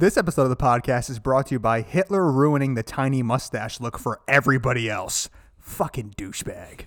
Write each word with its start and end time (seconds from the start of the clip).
This 0.00 0.16
episode 0.16 0.44
of 0.44 0.48
the 0.48 0.56
podcast 0.56 1.10
is 1.10 1.18
brought 1.18 1.48
to 1.48 1.56
you 1.56 1.58
by 1.58 1.82
Hitler 1.82 2.32
ruining 2.32 2.72
the 2.72 2.82
tiny 2.82 3.22
mustache 3.22 3.80
look 3.80 3.98
for 3.98 4.22
everybody 4.26 4.88
else. 4.88 5.28
Fucking 5.58 6.14
douchebag. 6.16 6.86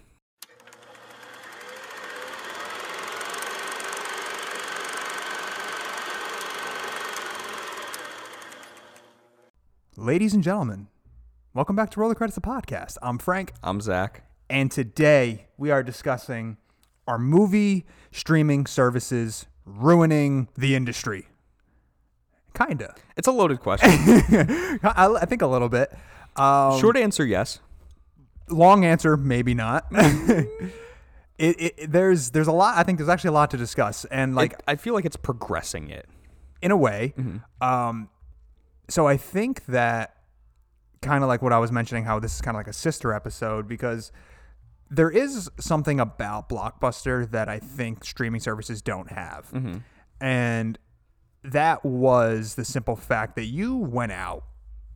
Ladies 9.95 10.33
and 10.33 10.43
gentlemen, 10.43 10.87
welcome 11.53 11.75
back 11.75 11.91
to 11.91 11.99
Roll 11.99 12.09
the 12.09 12.15
Credits, 12.15 12.33
the 12.33 12.41
podcast. 12.41 12.97
I'm 13.03 13.19
Frank, 13.19 13.53
I'm 13.61 13.79
Zach. 13.79 14.23
and 14.49 14.71
today 14.71 15.45
we 15.55 15.69
are 15.69 15.83
discussing 15.83 16.57
our 17.07 17.19
movie 17.19 17.85
streaming 18.11 18.65
services 18.65 19.45
ruining 19.65 20.47
the 20.57 20.73
industry. 20.73 21.27
Kinda. 22.53 22.93
It's 23.17 23.27
a 23.27 23.31
loaded 23.31 23.59
question. 23.59 23.89
I, 24.83 25.17
I 25.21 25.25
think 25.25 25.41
a 25.41 25.47
little 25.47 25.69
bit. 25.69 25.91
Um, 26.35 26.79
Short 26.79 26.97
answer, 26.97 27.25
yes. 27.25 27.59
long 28.49 28.85
answer, 28.85 29.17
maybe 29.17 29.53
not. 29.53 29.85
it, 29.91 30.57
it, 31.37 31.91
there's 31.91 32.31
there's 32.31 32.47
a 32.47 32.51
lot. 32.51 32.77
I 32.77 32.83
think 32.83 32.97
there's 32.99 33.09
actually 33.09 33.29
a 33.29 33.33
lot 33.33 33.51
to 33.51 33.57
discuss, 33.57 34.05
and 34.05 34.35
like 34.35 34.53
Like 34.53 34.61
I 34.67 34.75
feel 34.75 34.93
like 34.93 35.05
it's 35.05 35.15
progressing 35.15 35.89
it. 35.89 36.07
in 36.61 36.71
a 36.71 36.77
way. 36.77 37.13
Um, 37.61 38.09
so 38.89 39.07
I 39.07 39.17
think 39.17 39.65
that 39.65 40.15
kind 41.01 41.23
of 41.23 41.27
like 41.27 41.41
what 41.41 41.53
I 41.53 41.59
was 41.59 41.71
mentioning, 41.71 42.05
how 42.05 42.19
this 42.19 42.35
is 42.35 42.41
kind 42.41 42.55
of 42.55 42.59
like 42.59 42.67
a 42.67 42.73
sister 42.73 43.13
episode 43.13 43.67
because 43.67 44.11
there 44.89 45.09
is 45.09 45.49
something 45.59 45.99
about 45.99 46.49
Blockbuster 46.49 47.29
that 47.31 47.49
I 47.49 47.59
think 47.59 48.03
streaming 48.05 48.41
services 48.41 48.81
don't 48.81 49.11
have, 49.11 49.51
and 50.21 50.77
that 51.43 51.83
was 51.83 52.55
the 52.55 52.65
simple 52.65 52.95
fact 52.95 53.35
that 53.35 53.45
you 53.45 53.75
went 53.75 54.11
out 54.11 54.43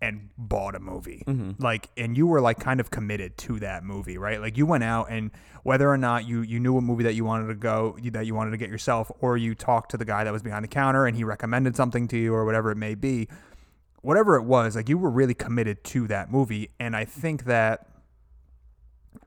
and 0.02 0.30
bought 0.38 0.76
a 0.76 0.80
movie. 0.80 1.24
Mm-hmm. 1.26 1.62
Like 1.64 1.90
and 1.98 2.16
you 2.16 2.28
were 2.28 2.40
like 2.40 2.60
kind 2.60 2.80
of 2.80 2.92
committed 2.92 3.38
to 3.38 3.60
that 3.60 3.84
movie 3.84 4.18
right? 4.18 4.40
Like 4.40 4.58
you 4.58 4.66
went 4.66 4.84
out 4.84 5.08
and 5.10 5.32
whether 5.64 5.90
or 5.90 5.98
not 5.98 6.28
you 6.28 6.42
you 6.42 6.60
knew 6.60 6.78
a 6.78 6.82
movie 6.82 7.04
that 7.04 7.14
you 7.14 7.26
wanted 7.26 7.48
to 7.48 7.56
go 7.56 7.98
that 8.04 8.26
you 8.26 8.36
wanted 8.36 8.52
to 8.52 8.58
get 8.58 8.70
yourself 8.70 9.12
or 9.22 9.38
you 9.38 9.56
talked 9.56 9.92
to 9.92 9.98
the 9.98 10.06
guy 10.06 10.24
that 10.24 10.32
was 10.32 10.44
behind 10.44 10.64
the 10.64 10.70
counter 10.70 11.06
and 11.08 11.18
he 11.18 11.24
recommended 11.24 11.76
something 11.76 12.08
to 12.10 12.18
you 12.18 12.34
or 12.34 12.46
whatever 12.46 12.72
it 12.72 12.78
may 12.78 12.96
be 12.96 13.28
whatever 14.02 14.36
it 14.36 14.44
was 14.44 14.76
like 14.76 14.88
you 14.88 14.98
were 14.98 15.10
really 15.10 15.34
committed 15.34 15.84
to 15.84 16.08
that 16.08 16.32
movie. 16.32 16.70
And 16.80 16.96
i 16.96 17.04
think 17.04 17.46
that 17.46 17.88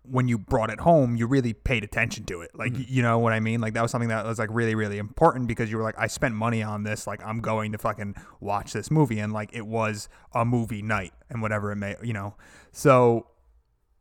when 0.03 0.29
you 0.29 0.39
brought 0.39 0.71
it 0.71 0.81
home, 0.81 1.17
you 1.17 1.27
really 1.27 1.53
paid 1.53 1.85
attention 1.85 2.25
to 2.25 2.41
it. 2.41 2.51
Like, 2.55 2.73
mm-hmm. 2.73 2.83
you 2.89 3.03
know 3.03 3.19
what 3.19 3.33
I 3.33 3.41
mean? 3.41 3.61
Like, 3.61 3.75
that 3.75 3.83
was 3.83 3.91
something 3.91 4.09
that 4.09 4.25
was 4.25 4.39
like 4.39 4.51
really, 4.53 4.75
really 4.75 4.99
important 4.99 5.49
because 5.49 5.71
you 5.71 5.77
were 5.77 5.83
like, 5.83 5.99
I 5.99 6.07
spent 6.07 6.35
money 6.35 6.63
on 6.63 6.83
this. 6.83 7.07
Like, 7.07 7.25
I'm 7.25 7.41
going 7.41 7.73
to 7.73 7.79
fucking 7.79 8.17
watch 8.41 8.73
this 8.73 8.91
movie. 8.91 9.19
And 9.19 9.33
like, 9.33 9.51
it 9.53 9.67
was 9.67 10.09
a 10.35 10.45
movie 10.45 10.83
night 10.83 11.13
and 11.29 11.43
whatever 11.43 11.73
it 11.73 11.77
may, 11.77 11.97
you 12.03 12.13
know. 12.13 12.35
So, 12.73 13.27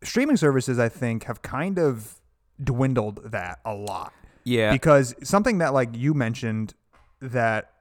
streaming 0.03 0.37
services, 0.37 0.79
I 0.79 0.89
think, 0.89 1.25
have 1.25 1.41
kind 1.41 1.77
of 1.77 2.19
dwindled 2.63 3.31
that 3.31 3.59
a 3.65 3.73
lot 3.73 4.13
Yeah. 4.43 4.71
because 4.71 5.15
something 5.23 5.59
that 5.59 5.73
like 5.73 5.89
you 5.93 6.13
mentioned 6.13 6.73
that 7.21 7.71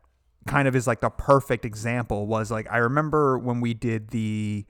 kind 0.46 0.68
of 0.68 0.76
is 0.76 0.86
like 0.86 1.00
the 1.00 1.10
perfect 1.10 1.64
example 1.64 2.26
was 2.26 2.50
like 2.50 2.70
I 2.70 2.78
remember 2.78 3.38
when 3.38 3.60
we 3.60 3.74
did 3.74 4.10
the 4.10 4.64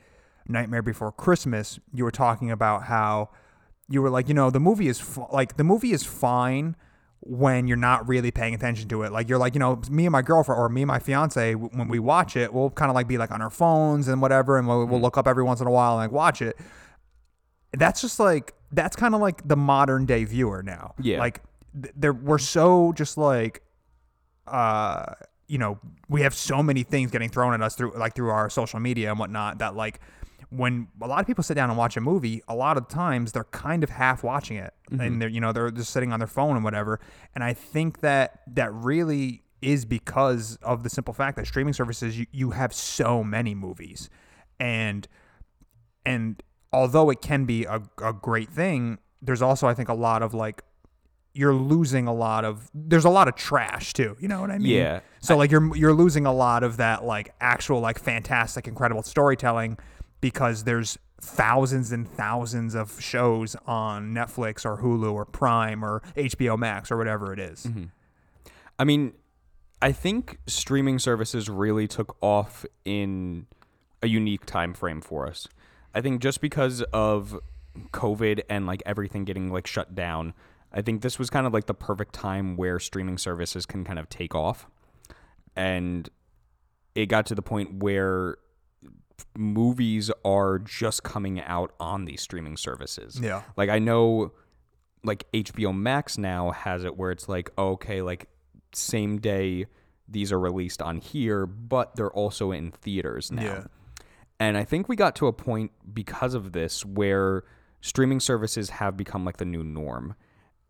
Nightmare 0.48 0.82
Before 0.82 1.12
Christmas, 1.12 1.78
you 1.92 2.04
were 2.04 2.10
talking 2.10 2.50
about 2.50 2.84
how 2.84 3.30
you 3.88 4.02
were 4.02 4.10
like, 4.10 4.28
you 4.28 4.34
know, 4.34 4.50
the 4.50 4.60
movie 4.60 4.88
is 4.88 5.00
f- 5.00 5.30
like 5.32 5.56
the 5.56 5.64
movie 5.64 5.92
is 5.92 6.04
fine 6.04 6.76
when 7.20 7.66
you're 7.66 7.76
not 7.76 8.06
really 8.08 8.30
paying 8.30 8.54
attention 8.54 8.88
to 8.88 9.02
it. 9.02 9.12
Like 9.12 9.28
you're 9.28 9.38
like, 9.38 9.54
you 9.54 9.60
know, 9.60 9.80
me 9.90 10.06
and 10.06 10.12
my 10.12 10.22
girlfriend 10.22 10.58
or 10.58 10.68
me 10.68 10.82
and 10.82 10.88
my 10.88 10.98
fiance 10.98 11.52
w- 11.52 11.70
when 11.72 11.88
we 11.88 11.98
watch 11.98 12.36
it, 12.36 12.52
we'll 12.52 12.70
kind 12.70 12.90
of 12.90 12.94
like 12.94 13.08
be 13.08 13.18
like 13.18 13.30
on 13.30 13.42
our 13.42 13.50
phones 13.50 14.08
and 14.08 14.22
whatever, 14.22 14.56
and 14.58 14.68
we'll, 14.68 14.84
we'll 14.86 15.00
look 15.00 15.18
up 15.18 15.26
every 15.26 15.42
once 15.42 15.60
in 15.60 15.66
a 15.66 15.70
while 15.70 15.92
and 15.92 15.98
like 15.98 16.12
watch 16.12 16.40
it. 16.42 16.56
That's 17.72 18.00
just 18.00 18.20
like 18.20 18.54
that's 18.72 18.96
kind 18.96 19.14
of 19.14 19.20
like 19.20 19.46
the 19.46 19.56
modern 19.56 20.06
day 20.06 20.24
viewer 20.24 20.62
now. 20.62 20.94
Yeah. 21.00 21.18
Like 21.18 21.42
th- 21.80 21.94
there 21.96 22.12
we're 22.12 22.38
so 22.38 22.92
just 22.92 23.18
like 23.18 23.62
uh 24.46 25.14
you 25.48 25.58
know 25.58 25.78
we 26.08 26.22
have 26.22 26.34
so 26.34 26.62
many 26.62 26.82
things 26.82 27.10
getting 27.10 27.28
thrown 27.28 27.52
at 27.54 27.60
us 27.62 27.74
through 27.74 27.92
like 27.98 28.14
through 28.14 28.30
our 28.30 28.48
social 28.48 28.80
media 28.80 29.10
and 29.10 29.18
whatnot 29.18 29.58
that 29.58 29.74
like 29.76 30.00
when 30.50 30.88
a 31.02 31.06
lot 31.06 31.20
of 31.20 31.26
people 31.26 31.44
sit 31.44 31.54
down 31.54 31.68
and 31.68 31.78
watch 31.78 31.96
a 31.96 32.00
movie 32.00 32.42
a 32.48 32.54
lot 32.54 32.78
of 32.78 32.88
times 32.88 33.32
they're 33.32 33.44
kind 33.44 33.84
of 33.84 33.90
half 33.90 34.22
watching 34.22 34.56
it. 34.56 34.72
And 34.90 35.00
mm-hmm. 35.00 35.18
they're 35.18 35.28
you 35.28 35.40
know 35.40 35.52
they're 35.52 35.70
just 35.70 35.90
sitting 35.90 36.12
on 36.12 36.20
their 36.20 36.26
phone 36.26 36.56
and 36.56 36.64
whatever. 36.64 37.00
And 37.34 37.44
i 37.44 37.52
think 37.52 38.00
that 38.00 38.40
that 38.54 38.72
really 38.72 39.42
is 39.60 39.84
because 39.84 40.56
of 40.62 40.82
the 40.84 40.90
simple 40.90 41.12
fact 41.12 41.36
that 41.36 41.46
streaming 41.46 41.74
services 41.74 42.18
you, 42.18 42.26
you 42.30 42.50
have 42.52 42.72
so 42.72 43.22
many 43.24 43.54
movies. 43.54 44.08
And 44.60 45.06
and 46.06 46.42
although 46.72 47.10
it 47.10 47.20
can 47.20 47.44
be 47.44 47.64
a, 47.64 47.82
a 48.02 48.12
great 48.12 48.50
thing 48.50 48.98
there's 49.22 49.42
also 49.42 49.66
i 49.66 49.74
think 49.74 49.88
a 49.88 49.94
lot 49.94 50.22
of 50.22 50.34
like 50.34 50.62
you're 51.34 51.54
losing 51.54 52.06
a 52.06 52.12
lot 52.12 52.44
of 52.44 52.70
there's 52.74 53.04
a 53.04 53.10
lot 53.10 53.28
of 53.28 53.34
trash 53.36 53.92
too 53.92 54.16
you 54.18 54.28
know 54.28 54.40
what 54.40 54.50
i 54.50 54.58
mean? 54.58 54.72
Yeah. 54.72 55.00
so 55.20 55.36
like 55.36 55.50
you're 55.50 55.74
you're 55.76 55.94
losing 55.94 56.26
a 56.26 56.32
lot 56.32 56.62
of 56.62 56.78
that 56.78 57.04
like 57.04 57.34
actual 57.40 57.80
like 57.80 57.98
fantastic 57.98 58.66
incredible 58.66 59.02
storytelling 59.02 59.78
because 60.20 60.64
there's 60.64 60.98
thousands 61.20 61.90
and 61.90 62.08
thousands 62.08 62.74
of 62.74 63.00
shows 63.00 63.56
on 63.66 64.14
netflix 64.14 64.64
or 64.64 64.80
hulu 64.80 65.12
or 65.12 65.24
prime 65.24 65.84
or 65.84 66.00
hbo 66.16 66.56
max 66.56 66.92
or 66.92 66.96
whatever 66.96 67.32
it 67.32 67.40
is. 67.40 67.66
Mm-hmm. 67.66 67.84
I 68.78 68.84
mean, 68.84 69.12
I 69.82 69.92
think 69.92 70.38
streaming 70.46 70.98
services 70.98 71.48
really 71.48 71.88
took 71.88 72.16
off 72.20 72.64
in 72.84 73.46
a 74.02 74.08
unique 74.08 74.46
time 74.46 74.74
frame 74.74 75.00
for 75.00 75.26
us. 75.26 75.48
I 75.94 76.00
think 76.00 76.20
just 76.22 76.40
because 76.40 76.82
of 76.92 77.38
COVID 77.92 78.42
and 78.48 78.66
like 78.66 78.82
everything 78.86 79.24
getting 79.24 79.52
like 79.52 79.66
shut 79.66 79.94
down, 79.94 80.34
I 80.72 80.82
think 80.82 81.02
this 81.02 81.18
was 81.18 81.30
kind 81.30 81.46
of 81.46 81.52
like 81.52 81.66
the 81.66 81.74
perfect 81.74 82.12
time 82.12 82.56
where 82.56 82.78
streaming 82.78 83.18
services 83.18 83.66
can 83.66 83.84
kind 83.84 83.98
of 83.98 84.08
take 84.08 84.34
off. 84.34 84.68
And 85.56 86.08
it 86.94 87.06
got 87.06 87.26
to 87.26 87.34
the 87.34 87.42
point 87.42 87.82
where 87.82 88.36
movies 89.36 90.10
are 90.24 90.58
just 90.58 91.02
coming 91.02 91.40
out 91.40 91.72
on 91.78 92.04
these 92.04 92.20
streaming 92.20 92.56
services. 92.56 93.18
Yeah. 93.20 93.42
Like 93.56 93.70
I 93.70 93.78
know 93.78 94.32
like 95.04 95.30
HBO 95.32 95.76
Max 95.76 96.18
now 96.18 96.50
has 96.50 96.84
it 96.84 96.96
where 96.96 97.10
it's 97.10 97.28
like, 97.28 97.50
okay, 97.58 98.02
like 98.02 98.28
same 98.72 99.18
day 99.18 99.66
these 100.08 100.32
are 100.32 100.38
released 100.38 100.80
on 100.80 100.98
here, 100.98 101.46
but 101.46 101.96
they're 101.96 102.10
also 102.10 102.50
in 102.50 102.70
theaters 102.70 103.30
now. 103.30 103.42
Yeah. 103.42 103.64
And 104.40 104.56
I 104.56 104.64
think 104.64 104.88
we 104.88 104.96
got 104.96 105.16
to 105.16 105.26
a 105.26 105.32
point 105.32 105.72
because 105.92 106.34
of 106.34 106.52
this 106.52 106.84
where 106.84 107.44
streaming 107.80 108.20
services 108.20 108.70
have 108.70 108.96
become 108.96 109.24
like 109.24 109.36
the 109.36 109.44
new 109.44 109.64
norm. 109.64 110.14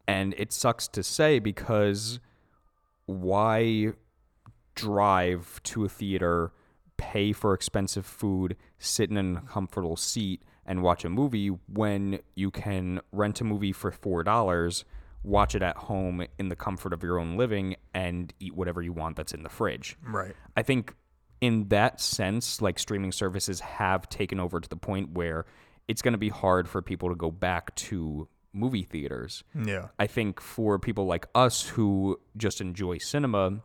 And 0.07 0.35
it 0.39 0.53
sucks 0.53 0.89
to 0.89 1.03
say 1.03 1.39
because 1.39 2.19
why 3.07 3.93
drive 4.75 5.61
to 5.65 5.85
a 5.85 5.89
theater, 5.89 6.53
pay 6.99 7.33
for 7.33 7.55
expensive 7.55 8.05
food, 8.05 8.57
sit 8.79 9.11
in 9.11 9.37
a 9.37 9.41
comfortable 9.41 9.97
seat, 9.97 10.43
and 10.67 10.83
watch 10.83 11.05
a 11.05 11.09
movie 11.09 11.49
when 11.73 12.19
you 12.35 12.51
can 12.51 13.01
rent 13.13 13.41
a 13.41 13.45
movie 13.45 13.73
for 13.73 13.91
$4, 13.91 14.85
watch 15.23 15.55
it 15.55 15.63
at 15.63 15.77
home 15.77 16.27
in 16.39 16.51
the 16.51 16.57
comfort 16.57 16.93
of 16.93 17.03
your 17.03 17.19
own 17.19 17.39
living, 17.39 17.77
and 17.95 18.35
eat 18.39 18.55
whatever 18.55 18.83
you 18.83 18.93
want 18.93 19.17
that's 19.17 19.33
in 19.33 19.43
the 19.43 19.49
fridge? 19.49 19.97
right 20.03 20.35
I 20.57 20.63
think 20.63 20.95
in 21.41 21.69
that 21.69 22.01
sense, 22.01 22.61
like 22.61 22.79
streaming 22.79 23.13
services 23.13 23.61
have 23.61 24.09
taken 24.09 24.41
over 24.41 24.61
to 24.61 24.69
the 24.69 24.77
point 24.77 25.13
where 25.13 25.47
it's 25.87 26.03
going 26.03 26.13
to 26.13 26.19
be 26.19 26.29
hard 26.29 26.69
for 26.69 26.83
people 26.83 27.09
to 27.09 27.15
go 27.15 27.31
back 27.31 27.75
to 27.77 28.29
movie 28.53 28.83
theaters. 28.83 29.45
yeah 29.55 29.89
I 29.99 30.07
think 30.07 30.41
for 30.41 30.79
people 30.79 31.07
like 31.07 31.27
us 31.35 31.67
who 31.69 32.19
just 32.37 32.61
enjoy 32.61 32.99
cinema, 32.99 33.61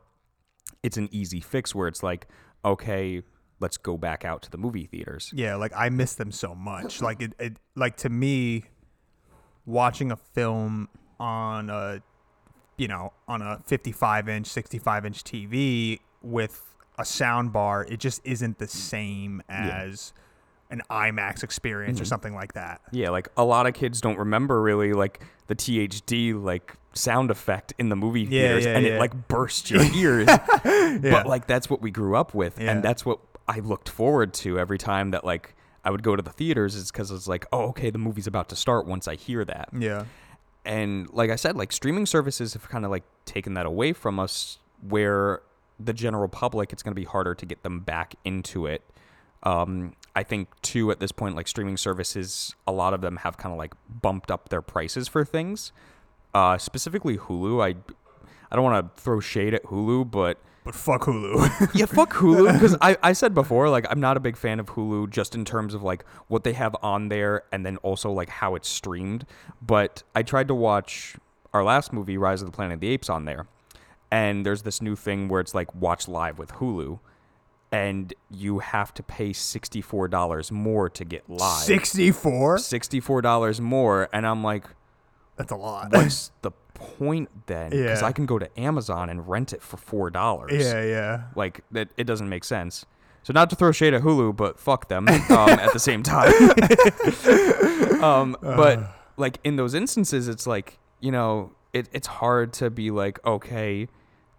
it's 0.84 0.98
an 0.98 1.10
easy 1.12 1.40
fix 1.42 1.74
where 1.74 1.88
it's 1.88 2.04
like, 2.04 2.28
okay, 2.64 3.24
let's 3.60 3.78
go 3.78 3.98
back 3.98 4.26
out 4.26 4.42
to 4.44 4.52
the 4.52 4.58
movie 4.58 4.86
theaters. 4.86 5.32
Yeah, 5.34 5.56
like 5.56 5.72
I 5.76 5.90
miss 5.90 6.16
them 6.16 6.32
so 6.32 6.54
much. 6.54 7.02
Like 7.02 7.22
it, 7.22 7.34
it 7.40 7.58
like 7.76 7.98
to 7.98 8.10
me, 8.10 8.66
watching 9.66 10.12
a 10.12 10.18
film 10.18 10.90
on 11.20 11.70
a, 11.70 12.02
you 12.78 12.88
know, 12.88 13.14
on 13.28 13.42
a 13.42 13.62
55 13.66 14.30
inch, 14.30 14.48
65 14.48 15.06
inch 15.06 15.24
TV 15.24 16.00
with 16.22 16.62
a 16.98 17.06
sound 17.06 17.54
bar, 17.54 17.86
it 17.90 18.00
just 18.00 18.22
isn't 18.24 18.60
the 18.60 18.68
same 18.68 19.42
as 19.50 20.14
an 20.74 20.82
IMAX 20.90 21.44
experience 21.44 22.02
or 22.02 22.06
something 22.06 22.34
like 22.34 22.54
that. 22.54 22.82
Yeah, 22.92 23.10
like 23.12 23.30
a 23.38 23.44
lot 23.46 23.68
of 23.68 23.74
kids 23.74 24.02
don't 24.02 24.18
remember 24.18 24.62
really 24.62 24.92
like 24.94 25.22
the 25.48 25.56
THX 25.56 26.44
like 26.44 26.76
sound 26.94 27.32
effect 27.32 27.74
in 27.80 27.90
the 27.90 27.96
movie 27.96 28.26
theaters 28.26 28.66
yeah, 28.66 28.76
and 28.76 28.86
yeah. 28.86 28.96
it 28.96 29.00
like 29.00 29.28
bursts 29.28 29.72
your 29.72 29.84
ears. 29.96 30.28
But 30.28 31.26
like 31.28 31.48
that's 31.48 31.70
what 31.70 31.82
we 31.82 31.92
grew 31.92 32.16
up 32.16 32.34
with 32.34 32.60
Yeah. 32.60 32.72
and 32.72 32.84
that's 32.84 33.06
what 33.06 33.20
I 33.48 33.60
looked 33.60 33.90
forward 33.90 34.34
to 34.36 34.60
every 34.60 34.78
time 34.78 35.12
that 35.12 35.24
like 35.24 35.56
I 35.86 35.92
would 35.92 36.04
go 36.04 36.16
to 36.16 36.22
the 36.24 36.32
theaters 36.32 36.76
is 36.76 36.92
cuz 36.92 37.12
it's 37.12 37.28
like, 37.28 37.46
"Oh, 37.52 37.68
okay, 37.70 37.90
the 37.90 37.98
movie's 37.98 38.28
about 38.28 38.50
to 38.50 38.56
start 38.56 38.86
once 38.86 39.08
I 39.08 39.16
hear 39.16 39.44
that." 39.46 39.70
Yeah. 39.78 40.06
And 40.66 41.10
like 41.12 41.30
I 41.30 41.36
said, 41.36 41.56
like 41.58 41.72
streaming 41.74 42.06
services 42.06 42.54
have 42.54 42.70
kind 42.70 42.86
of 42.86 42.92
like 42.92 43.04
taken 43.26 43.54
that 43.56 43.66
away 43.66 43.92
from 43.94 44.18
us 44.20 44.60
where 44.82 45.42
the 45.80 45.92
general 45.94 46.30
public, 46.30 46.72
it's 46.72 46.82
going 46.84 46.92
to 46.96 47.00
be 47.00 47.04
harder 47.06 47.36
to 47.36 47.46
get 47.46 47.64
them 47.64 47.82
back 47.82 48.16
into 48.24 48.66
it. 48.66 48.82
Um, 49.44 49.94
I 50.16 50.24
think 50.24 50.50
too 50.62 50.92
at 50.92 51.00
this 51.00 51.12
point, 51.12 51.36
like 51.36 51.48
streaming 51.48 51.78
services, 51.78 52.56
a 52.68 52.72
lot 52.72 52.94
of 52.94 53.02
them 53.02 53.18
have 53.18 53.38
kind 53.38 53.52
of 53.52 53.58
like 53.58 53.74
bumped 54.02 54.30
up 54.30 54.50
their 54.50 54.62
prices 54.62 55.08
for 55.08 55.26
things. 55.26 55.72
Uh, 56.34 56.58
specifically 56.58 57.18
Hulu. 57.18 57.64
I 57.64 57.76
I 58.52 58.56
don't 58.56 58.64
want 58.64 58.96
to 58.96 59.02
throw 59.02 59.20
shade 59.20 59.54
at 59.54 59.64
Hulu, 59.64 60.12
but 60.12 60.38
But 60.64 60.76
fuck 60.76 61.02
Hulu. 61.02 61.74
yeah, 61.74 61.86
fuck 61.86 62.14
Hulu. 62.14 62.54
Because 62.54 62.78
I, 62.82 62.98
I 63.02 63.14
said 63.14 63.34
before, 63.34 63.68
like, 63.70 63.86
I'm 63.90 64.00
not 64.00 64.16
a 64.16 64.20
big 64.20 64.38
fan 64.38 64.60
of 64.60 64.68
Hulu 64.68 65.10
just 65.10 65.36
in 65.36 65.44
terms 65.44 65.74
of 65.74 65.84
like 65.84 66.06
what 66.28 66.44
they 66.44 66.54
have 66.54 66.76
on 66.82 67.10
there 67.10 67.44
and 67.52 67.66
then 67.66 67.78
also 67.78 68.12
like 68.12 68.30
how 68.30 68.56
it's 68.56 68.70
streamed. 68.70 69.26
But 69.62 70.04
I 70.16 70.24
tried 70.24 70.48
to 70.50 70.56
watch 70.56 71.16
our 71.54 71.64
last 71.64 71.92
movie, 71.92 72.18
Rise 72.18 72.42
of 72.42 72.48
the 72.48 72.56
Planet 72.56 72.76
of 72.76 72.80
the 72.80 72.88
Apes, 72.90 73.10
on 73.10 73.26
there. 73.26 73.48
And 74.12 74.46
there's 74.46 74.62
this 74.62 74.82
new 74.82 74.96
thing 74.96 75.28
where 75.28 75.42
it's 75.42 75.56
like 75.56 75.74
watch 75.74 76.08
live 76.08 76.38
with 76.38 76.52
Hulu. 76.54 77.00
And 77.74 78.14
you 78.30 78.60
have 78.60 78.94
to 78.94 79.04
pay 79.04 79.32
$64 79.32 80.52
more 80.52 80.90
to 80.90 81.04
get 81.04 81.28
live. 81.30 81.64
64? 81.64 82.58
$64 82.58 83.60
more. 83.60 84.10
And 84.14 84.26
I'm 84.28 84.44
like, 84.44 84.66
That's 85.38 85.52
a 85.52 85.56
lot. 85.56 85.92
what's 85.92 86.32
the 86.44 86.52
point 86.76 87.30
then? 87.48 87.72
Because 87.72 88.02
Yeah. 88.02 88.08
I 88.08 88.12
can 88.12 88.26
go 88.26 88.38
to 88.38 88.48
Amazon 88.60 89.10
and 89.10 89.28
rent 89.28 89.54
it 89.54 89.62
for 89.64 90.12
$4. 90.12 90.52
yeah, 90.52 90.84
yeah. 90.84 91.24
Like 91.36 91.64
that, 91.72 91.90
it 91.98 92.04
doesn't 92.04 92.30
make 92.30 92.44
sense. 92.44 92.86
So 93.24 93.32
not 93.34 93.50
to 93.52 93.56
throw 93.56 93.72
shade 93.72 93.94
at 93.94 94.02
Hulu, 94.04 94.36
but 94.36 94.60
fuck 94.60 94.90
them 94.90 95.08
um, 95.08 95.50
at 95.50 95.72
the 95.74 95.80
same 95.80 96.04
time. 96.04 96.32
um, 98.04 98.38
but 98.42 98.80
like 99.18 99.40
in 99.44 99.56
those 99.56 99.74
instances, 99.74 100.28
it's 100.28 100.46
like 100.46 100.78
you 101.00 101.12
know, 101.12 101.52
it, 101.74 101.88
it's 101.94 102.08
hard 102.08 102.54
to 102.54 102.70
be 102.70 102.92
like, 102.92 103.26
okay, 103.26 103.88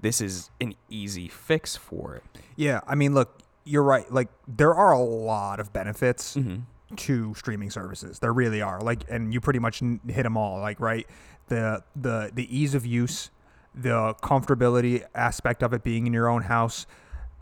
this 0.04 0.20
is 0.20 0.50
an 0.60 0.74
easy 0.88 1.26
fix 1.28 1.74
for 1.76 2.14
it. 2.14 2.22
Yeah, 2.56 2.80
I 2.86 2.94
mean, 2.94 3.14
look, 3.14 3.40
you're 3.64 3.82
right. 3.82 4.08
Like, 4.12 4.28
there 4.46 4.74
are 4.74 4.92
a 4.92 5.00
lot 5.00 5.58
of 5.58 5.72
benefits 5.72 6.36
Mm-hmm. 6.36 6.94
to 6.96 7.34
streaming 7.34 7.70
services. 7.70 8.18
There 8.20 8.32
really 8.32 8.60
are. 8.62 8.80
Like, 8.80 9.02
and 9.08 9.32
you 9.34 9.40
pretty 9.40 9.58
much 9.58 9.80
hit 10.06 10.22
them 10.22 10.36
all. 10.36 10.60
Like, 10.60 10.78
right, 10.78 11.06
the 11.48 11.82
the 11.96 12.30
the 12.32 12.46
ease 12.56 12.74
of 12.74 12.84
use, 12.86 13.30
the 13.74 14.14
comfortability 14.22 15.02
aspect 15.14 15.62
of 15.62 15.72
it 15.72 15.82
being 15.82 16.06
in 16.06 16.12
your 16.12 16.28
own 16.28 16.42
house, 16.42 16.86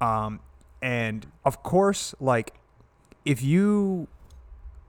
um, 0.01 0.41
and 0.81 1.27
of 1.45 1.63
course, 1.63 2.15
like, 2.21 2.55
if 3.25 3.43
you 3.43 4.07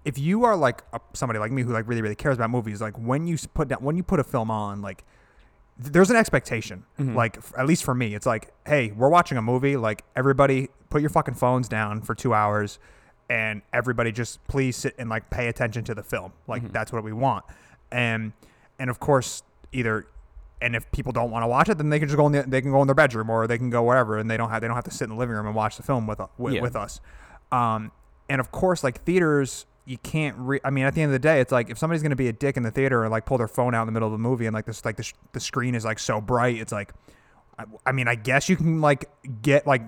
if 0.05 0.17
you 0.17 0.43
are 0.43 0.55
like 0.55 0.83
a, 0.93 0.99
somebody 1.13 1.39
like 1.39 1.51
me 1.51 1.61
who 1.63 1.71
like 1.73 1.87
really 1.87 2.01
really 2.01 2.15
cares 2.15 2.37
about 2.37 2.49
movies, 2.51 2.79
like 2.81 2.95
when 2.97 3.25
you 3.27 3.37
put 3.53 3.67
down 3.69 3.79
when 3.83 3.97
you 3.97 4.03
put 4.03 4.19
a 4.19 4.23
film 4.23 4.49
on, 4.51 4.81
like 4.81 5.03
there's 5.77 6.09
an 6.09 6.15
expectation. 6.15 6.85
Mm-hmm. 6.99 7.15
Like 7.15 7.37
f- 7.37 7.53
at 7.57 7.65
least 7.65 7.83
for 7.83 7.95
me, 7.95 8.15
it's 8.15 8.25
like, 8.25 8.53
hey, 8.65 8.91
we're 8.91 9.09
watching 9.09 9.37
a 9.37 9.41
movie. 9.41 9.77
Like 9.77 10.03
everybody, 10.15 10.69
put 10.89 11.01
your 11.01 11.09
fucking 11.09 11.35
phones 11.35 11.67
down 11.67 12.01
for 12.01 12.15
two 12.15 12.33
hours, 12.33 12.79
and 13.29 13.61
everybody 13.71 14.11
just 14.11 14.45
please 14.47 14.75
sit 14.75 14.95
and 14.97 15.09
like 15.09 15.29
pay 15.29 15.47
attention 15.47 15.83
to 15.85 15.95
the 15.95 16.03
film. 16.03 16.33
Like 16.47 16.63
mm-hmm. 16.63 16.71
that's 16.73 16.91
what 16.91 17.03
we 17.03 17.13
want. 17.13 17.45
And 17.91 18.33
and 18.79 18.89
of 18.89 18.99
course, 18.99 19.43
either 19.71 20.07
and 20.61 20.75
if 20.75 20.89
people 20.91 21.11
don't 21.11 21.29
want 21.29 21.43
to 21.43 21.47
watch 21.47 21.69
it, 21.69 21.77
then 21.77 21.89
they 21.89 21.99
can 21.99 22.07
just 22.07 22.17
go 22.17 22.25
in 22.25 22.31
the, 22.31 22.43
they 22.43 22.61
can 22.61 22.71
go 22.71 22.81
in 22.81 22.87
their 22.87 22.95
bedroom 22.95 23.29
or 23.29 23.47
they 23.47 23.57
can 23.57 23.69
go 23.69 23.83
wherever, 23.83 24.17
and 24.17 24.29
they 24.29 24.37
don't 24.37 24.49
have 24.49 24.61
they 24.61 24.67
don't 24.67 24.75
have 24.75 24.85
to 24.85 24.91
sit 24.91 25.05
in 25.05 25.09
the 25.09 25.15
living 25.15 25.35
room 25.35 25.45
and 25.45 25.55
watch 25.55 25.77
the 25.77 25.83
film 25.83 26.07
with 26.07 26.19
uh, 26.19 26.27
with, 26.37 26.53
Yeah. 26.53 26.61
with 26.61 26.75
us. 26.75 27.01
Um, 27.51 27.91
and 28.29 28.39
of 28.39 28.51
course, 28.51 28.83
like 28.83 29.03
theaters, 29.03 29.65
you 29.85 29.97
can't. 29.97 30.35
Re- 30.37 30.61
I 30.63 30.69
mean, 30.69 30.85
at 30.85 30.95
the 30.95 31.01
end 31.01 31.09
of 31.09 31.13
the 31.13 31.19
day, 31.19 31.41
it's 31.41 31.51
like 31.51 31.69
if 31.69 31.77
somebody's 31.77 32.03
gonna 32.03 32.15
be 32.15 32.27
a 32.27 32.33
dick 32.33 32.57
in 32.57 32.63
the 32.63 32.71
theater 32.71 33.03
and 33.03 33.11
like 33.11 33.25
pull 33.25 33.37
their 33.37 33.47
phone 33.47 33.73
out 33.75 33.81
in 33.81 33.87
the 33.87 33.91
middle 33.91 34.07
of 34.07 34.13
the 34.13 34.17
movie 34.17 34.45
and 34.45 34.53
like 34.53 34.65
this 34.65 34.83
like 34.85 34.97
the, 34.97 35.03
sh- 35.03 35.13
the 35.33 35.39
screen 35.39 35.75
is 35.75 35.85
like 35.85 35.99
so 35.99 36.21
bright, 36.21 36.57
it's 36.57 36.71
like, 36.71 36.93
I, 37.57 37.65
I 37.85 37.91
mean, 37.91 38.07
I 38.07 38.15
guess 38.15 38.49
you 38.49 38.55
can 38.55 38.81
like 38.81 39.09
get 39.41 39.67
like 39.67 39.81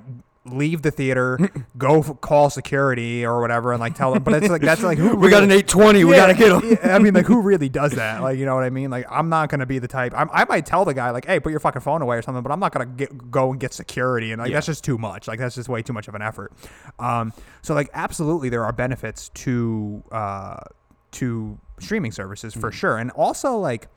leave 0.46 0.82
the 0.84 0.92
theater, 0.92 1.38
go 1.78 2.00
f- 2.00 2.22
call 2.22 2.50
security 2.50 3.26
or 3.26 3.42
whatever, 3.42 3.72
and 3.72 3.80
like 3.80 3.96
tell 3.96 4.14
them. 4.14 4.24
But 4.24 4.36
it's 4.36 4.50
like 4.50 4.62
that's 4.62 4.84
like 4.84 4.98
who 4.98 5.16
We 5.18 5.30
got 5.30 5.44
an 5.44 5.50
really- 5.50 5.60
820. 5.62 6.04
We 6.06 6.16
gotta 6.16 6.34
get 6.34 6.52
him. 6.52 6.78
yeah, 6.84 6.96
I 6.96 7.00
mean, 7.00 7.14
like, 7.14 7.26
who 7.26 7.42
really 7.52 7.70
does 7.70 7.94
that? 7.94 8.22
Like, 8.22 8.38
you 8.38 8.46
know 8.46 8.54
what 8.56 8.64
I 8.64 8.70
mean? 8.70 8.90
Like, 8.92 9.06
I'm 9.10 9.30
not 9.30 9.50
gonna 9.50 9.66
be 9.66 9.80
the 9.80 9.88
type. 9.88 10.14
I'm, 10.16 10.30
I 10.32 10.46
might 10.46 10.66
tell 10.66 10.86
the 10.86 10.94
guy, 10.94 11.10
like, 11.12 11.26
"Hey, 11.26 11.40
put 11.40 11.50
your 11.52 11.60
fucking 11.60 11.82
phone 11.82 12.02
away" 12.02 12.18
or 12.18 12.22
something, 12.22 12.44
but 12.44 12.52
I'm 12.52 12.60
not 12.60 12.72
gonna 12.74 12.86
get, 12.86 13.32
go 13.32 13.52
and 13.52 13.60
get 13.60 13.74
security, 13.74 14.32
and 14.32 14.40
like, 14.40 14.50
Yeah. 14.52 14.58
that's 14.58 14.68
just 14.68 14.84
too 14.84 14.98
much. 14.98 15.28
Like, 15.28 15.40
that's 15.40 15.56
just 15.56 15.68
way 15.70 15.82
too 15.82 15.94
much 15.94 16.08
of 16.08 16.16
an 16.16 16.22
effort. 16.22 16.54
Um, 17.00 17.34
so 17.62 17.74
like, 17.74 17.90
absolutely, 17.94 18.50
there 18.50 18.64
are 18.64 18.72
benefits 18.74 19.30
to 19.30 20.04
uh, 20.12 20.58
to 21.14 21.58
streaming 21.80 22.12
services 22.12 22.54
for 22.54 22.70
Mm-hmm. 22.70 22.78
sure, 22.78 22.98
and 22.98 23.12
also 23.12 23.58
like. 23.58 23.88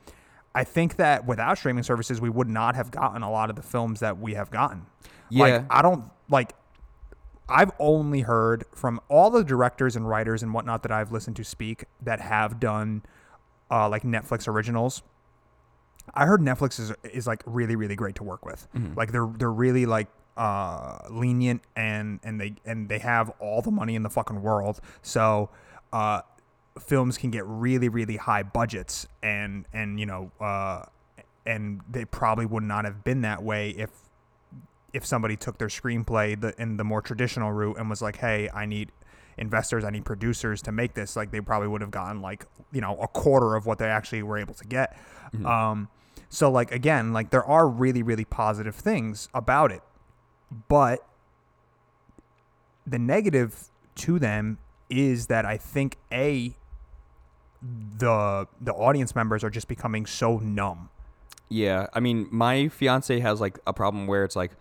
I 0.55 0.63
think 0.63 0.95
that 0.95 1.27
without 1.27 1.59
streaming 1.59 1.83
services, 1.83 2.19
we 2.19 2.27
would 2.27 2.49
not 2.49 2.75
have 2.75 2.89
gotten 2.89 3.21
a 3.21 3.29
lot 3.29 3.51
of 3.51 3.55
the 3.55 3.61
films 3.61 3.99
that 3.99 4.17
we 4.17 4.33
have 4.33 4.49
gotten. 4.49 4.87
Yeah. 5.29 5.43
Like, 5.43 5.65
I 5.69 5.83
don't 5.83 6.05
like 6.29 6.53
I've 7.47 7.71
only 7.79 8.21
heard 8.21 8.63
from 8.73 9.01
all 9.09 9.29
the 9.31 9.43
directors 9.43 9.95
and 9.95 10.07
writers 10.07 10.43
and 10.43 10.53
whatnot 10.53 10.83
that 10.83 10.91
I've 10.91 11.11
listened 11.11 11.35
to 11.37 11.43
speak 11.43 11.85
that 12.01 12.21
have 12.21 12.59
done 12.59 13.03
uh, 13.71 13.89
like 13.89 14.03
Netflix 14.03 14.47
originals. 14.47 15.01
I 16.13 16.25
heard 16.25 16.41
Netflix 16.41 16.79
is 16.79 16.93
is 17.03 17.27
like 17.27 17.43
really 17.45 17.75
really 17.75 17.95
great 17.95 18.15
to 18.15 18.23
work 18.23 18.45
with. 18.45 18.67
Like 18.95 19.11
they're 19.11 19.29
they're 19.37 19.51
really 19.51 19.85
like 19.85 20.07
uh, 20.37 20.99
lenient 21.09 21.61
and 21.75 22.19
and 22.23 22.39
they 22.39 22.55
and 22.65 22.89
they 22.89 22.99
have 22.99 23.29
all 23.39 23.61
the 23.61 23.71
money 23.71 23.95
in 23.95 24.03
the 24.03 24.09
fucking 24.09 24.41
world. 24.41 24.79
So 25.01 25.49
uh, 25.91 26.21
films 26.79 27.17
can 27.17 27.29
get 27.31 27.45
really 27.45 27.89
really 27.89 28.17
high 28.17 28.43
budgets 28.43 29.07
and 29.21 29.65
and 29.73 29.99
you 29.99 30.05
know 30.05 30.31
uh, 30.39 30.85
and 31.45 31.81
they 31.89 32.05
probably 32.05 32.45
would 32.45 32.63
not 32.63 32.85
have 32.85 33.03
been 33.03 33.21
that 33.21 33.43
way 33.43 33.71
if 33.71 33.89
if 34.93 35.05
somebody 35.05 35.35
took 35.35 35.57
their 35.57 35.67
screenplay 35.67 36.39
the, 36.39 36.59
in 36.61 36.77
the 36.77 36.83
more 36.83 37.01
traditional 37.01 37.51
route 37.51 37.77
and 37.77 37.89
was 37.89 38.01
like, 38.01 38.17
"Hey, 38.17 38.49
I 38.53 38.65
need 38.65 38.91
investors, 39.37 39.83
I 39.83 39.89
need 39.89 40.05
producers 40.05 40.61
to 40.63 40.71
make 40.71 40.93
this," 40.93 41.15
like 41.15 41.31
they 41.31 41.41
probably 41.41 41.67
would 41.67 41.81
have 41.81 41.91
gotten 41.91 42.21
like 42.21 42.45
you 42.71 42.81
know 42.81 42.97
a 42.97 43.07
quarter 43.07 43.55
of 43.55 43.65
what 43.65 43.77
they 43.77 43.87
actually 43.87 44.23
were 44.23 44.37
able 44.37 44.53
to 44.55 44.65
get. 44.65 44.97
Um, 45.45 45.89
so 46.29 46.51
like 46.51 46.71
again, 46.71 47.13
like 47.13 47.29
there 47.29 47.43
are 47.43 47.67
really 47.67 48.03
really 48.03 48.25
positive 48.25 48.75
things 48.75 49.29
about 49.33 49.71
it, 49.71 49.81
but 50.67 51.05
the 52.85 52.99
negative 52.99 53.69
to 53.95 54.19
them 54.19 54.57
is 54.89 55.27
that 55.27 55.45
I 55.45 55.57
think 55.57 55.97
a 56.11 56.55
the 57.61 58.47
the 58.61 58.73
audience 58.73 59.15
members 59.15 59.43
are 59.43 59.49
just 59.49 59.67
becoming 59.67 60.05
so 60.05 60.37
numb. 60.37 60.89
Yeah, 61.49 61.87
I 61.93 61.99
mean, 61.99 62.27
my 62.31 62.67
fiance 62.67 63.19
has 63.19 63.41
like 63.41 63.59
a 63.65 63.73
problem 63.73 64.07
where 64.07 64.23
it's 64.23 64.35
like, 64.35 64.51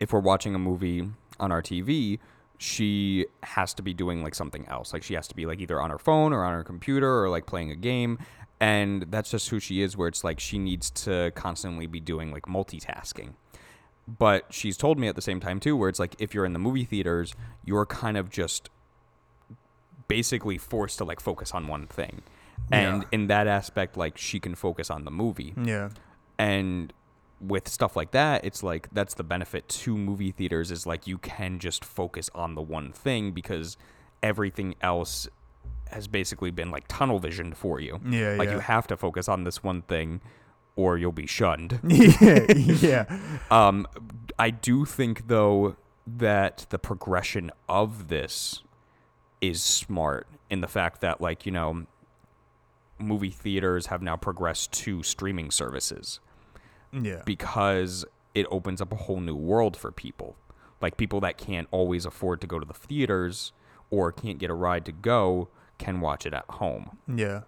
if 0.00 0.12
we're 0.12 0.20
watching 0.20 0.54
a 0.54 0.58
movie 0.58 1.08
on 1.40 1.52
our 1.52 1.62
TV, 1.62 2.18
she 2.58 3.26
has 3.42 3.74
to 3.74 3.82
be 3.82 3.92
doing 3.94 4.22
like 4.22 4.34
something 4.34 4.66
else. 4.68 4.92
Like 4.92 5.02
she 5.02 5.14
has 5.14 5.26
to 5.28 5.34
be 5.34 5.46
like 5.46 5.60
either 5.60 5.80
on 5.80 5.90
her 5.90 5.98
phone 5.98 6.32
or 6.32 6.44
on 6.44 6.52
her 6.52 6.64
computer 6.64 7.22
or 7.22 7.28
like 7.28 7.46
playing 7.46 7.70
a 7.70 7.76
game, 7.76 8.18
and 8.60 9.06
that's 9.10 9.30
just 9.30 9.48
who 9.48 9.58
she 9.58 9.82
is. 9.82 9.96
Where 9.96 10.08
it's 10.08 10.22
like 10.24 10.38
she 10.40 10.58
needs 10.58 10.90
to 11.04 11.32
constantly 11.34 11.86
be 11.86 11.98
doing 12.00 12.30
like 12.32 12.46
multitasking. 12.46 13.34
But 14.06 14.46
she's 14.52 14.76
told 14.76 14.98
me 14.98 15.06
at 15.08 15.14
the 15.16 15.22
same 15.22 15.38
time 15.40 15.60
too, 15.60 15.76
where 15.76 15.88
it's 15.88 15.98
like 16.00 16.14
if 16.18 16.34
you're 16.34 16.44
in 16.44 16.52
the 16.52 16.58
movie 16.58 16.84
theaters, 16.84 17.34
you're 17.64 17.86
kind 17.86 18.16
of 18.16 18.30
just 18.30 18.68
basically 20.08 20.58
forced 20.58 20.98
to 20.98 21.04
like 21.04 21.20
focus 21.20 21.52
on 21.52 21.66
one 21.68 21.86
thing. 21.86 22.22
And 22.70 23.02
Yeah. 23.02 23.08
in 23.12 23.26
that 23.28 23.46
aspect, 23.46 23.96
like 23.96 24.18
she 24.18 24.40
can 24.40 24.54
focus 24.54 24.90
on 24.90 25.04
the 25.04 25.10
movie. 25.10 25.54
Yeah. 25.56 25.90
And 26.38 26.92
with 27.42 27.68
stuff 27.68 27.96
like 27.96 28.12
that, 28.12 28.44
it's 28.44 28.62
like 28.62 28.88
that's 28.92 29.14
the 29.14 29.24
benefit 29.24 29.68
to 29.68 29.96
movie 29.96 30.30
theaters 30.30 30.70
is 30.70 30.86
like 30.86 31.06
you 31.06 31.18
can 31.18 31.58
just 31.58 31.84
focus 31.84 32.30
on 32.34 32.54
the 32.54 32.62
one 32.62 32.92
thing 32.92 33.32
because 33.32 33.76
everything 34.22 34.74
else 34.80 35.28
has 35.90 36.08
basically 36.08 36.50
been 36.50 36.70
like 36.70 36.86
tunnel 36.88 37.18
visioned 37.18 37.56
for 37.56 37.80
you. 37.80 38.00
Yeah, 38.08 38.36
Like 38.38 38.48
yeah. 38.48 38.54
you 38.54 38.60
have 38.60 38.86
to 38.88 38.96
focus 38.96 39.28
on 39.28 39.44
this 39.44 39.62
one 39.62 39.82
thing 39.82 40.20
or 40.76 40.96
you'll 40.96 41.12
be 41.12 41.26
shunned. 41.26 41.80
yeah, 41.86 42.52
yeah. 42.52 43.18
Um, 43.50 43.86
I 44.38 44.50
do 44.50 44.84
think 44.84 45.28
though 45.28 45.76
that 46.06 46.66
the 46.70 46.78
progression 46.78 47.50
of 47.68 48.08
this 48.08 48.62
is 49.40 49.62
smart 49.62 50.26
in 50.48 50.60
the 50.60 50.68
fact 50.68 51.00
that 51.00 51.20
like 51.20 51.44
you 51.44 51.52
know 51.52 51.86
movie 52.98 53.30
theaters 53.30 53.86
have 53.86 54.00
now 54.00 54.16
progressed 54.16 54.72
to 54.72 55.02
streaming 55.02 55.50
services 55.50 56.20
Yeah. 56.92 57.22
because 57.24 58.04
it 58.34 58.46
opens 58.50 58.80
up 58.80 58.92
a 58.92 58.96
whole 58.96 59.20
new 59.20 59.36
world 59.36 59.76
for 59.76 59.90
people 59.92 60.36
like 60.80 60.96
people 60.96 61.20
that 61.20 61.38
can't 61.38 61.68
always 61.70 62.04
afford 62.04 62.40
to 62.40 62.46
go 62.46 62.58
to 62.58 62.66
the 62.66 62.74
theaters 62.74 63.52
or 63.90 64.10
can't 64.12 64.38
get 64.38 64.50
a 64.50 64.54
ride 64.54 64.84
to 64.86 64.92
go 64.92 65.48
can 65.78 66.00
watch 66.00 66.26
it 66.26 66.34
at 66.34 66.44
home 66.50 66.98
Yeah. 67.06 67.42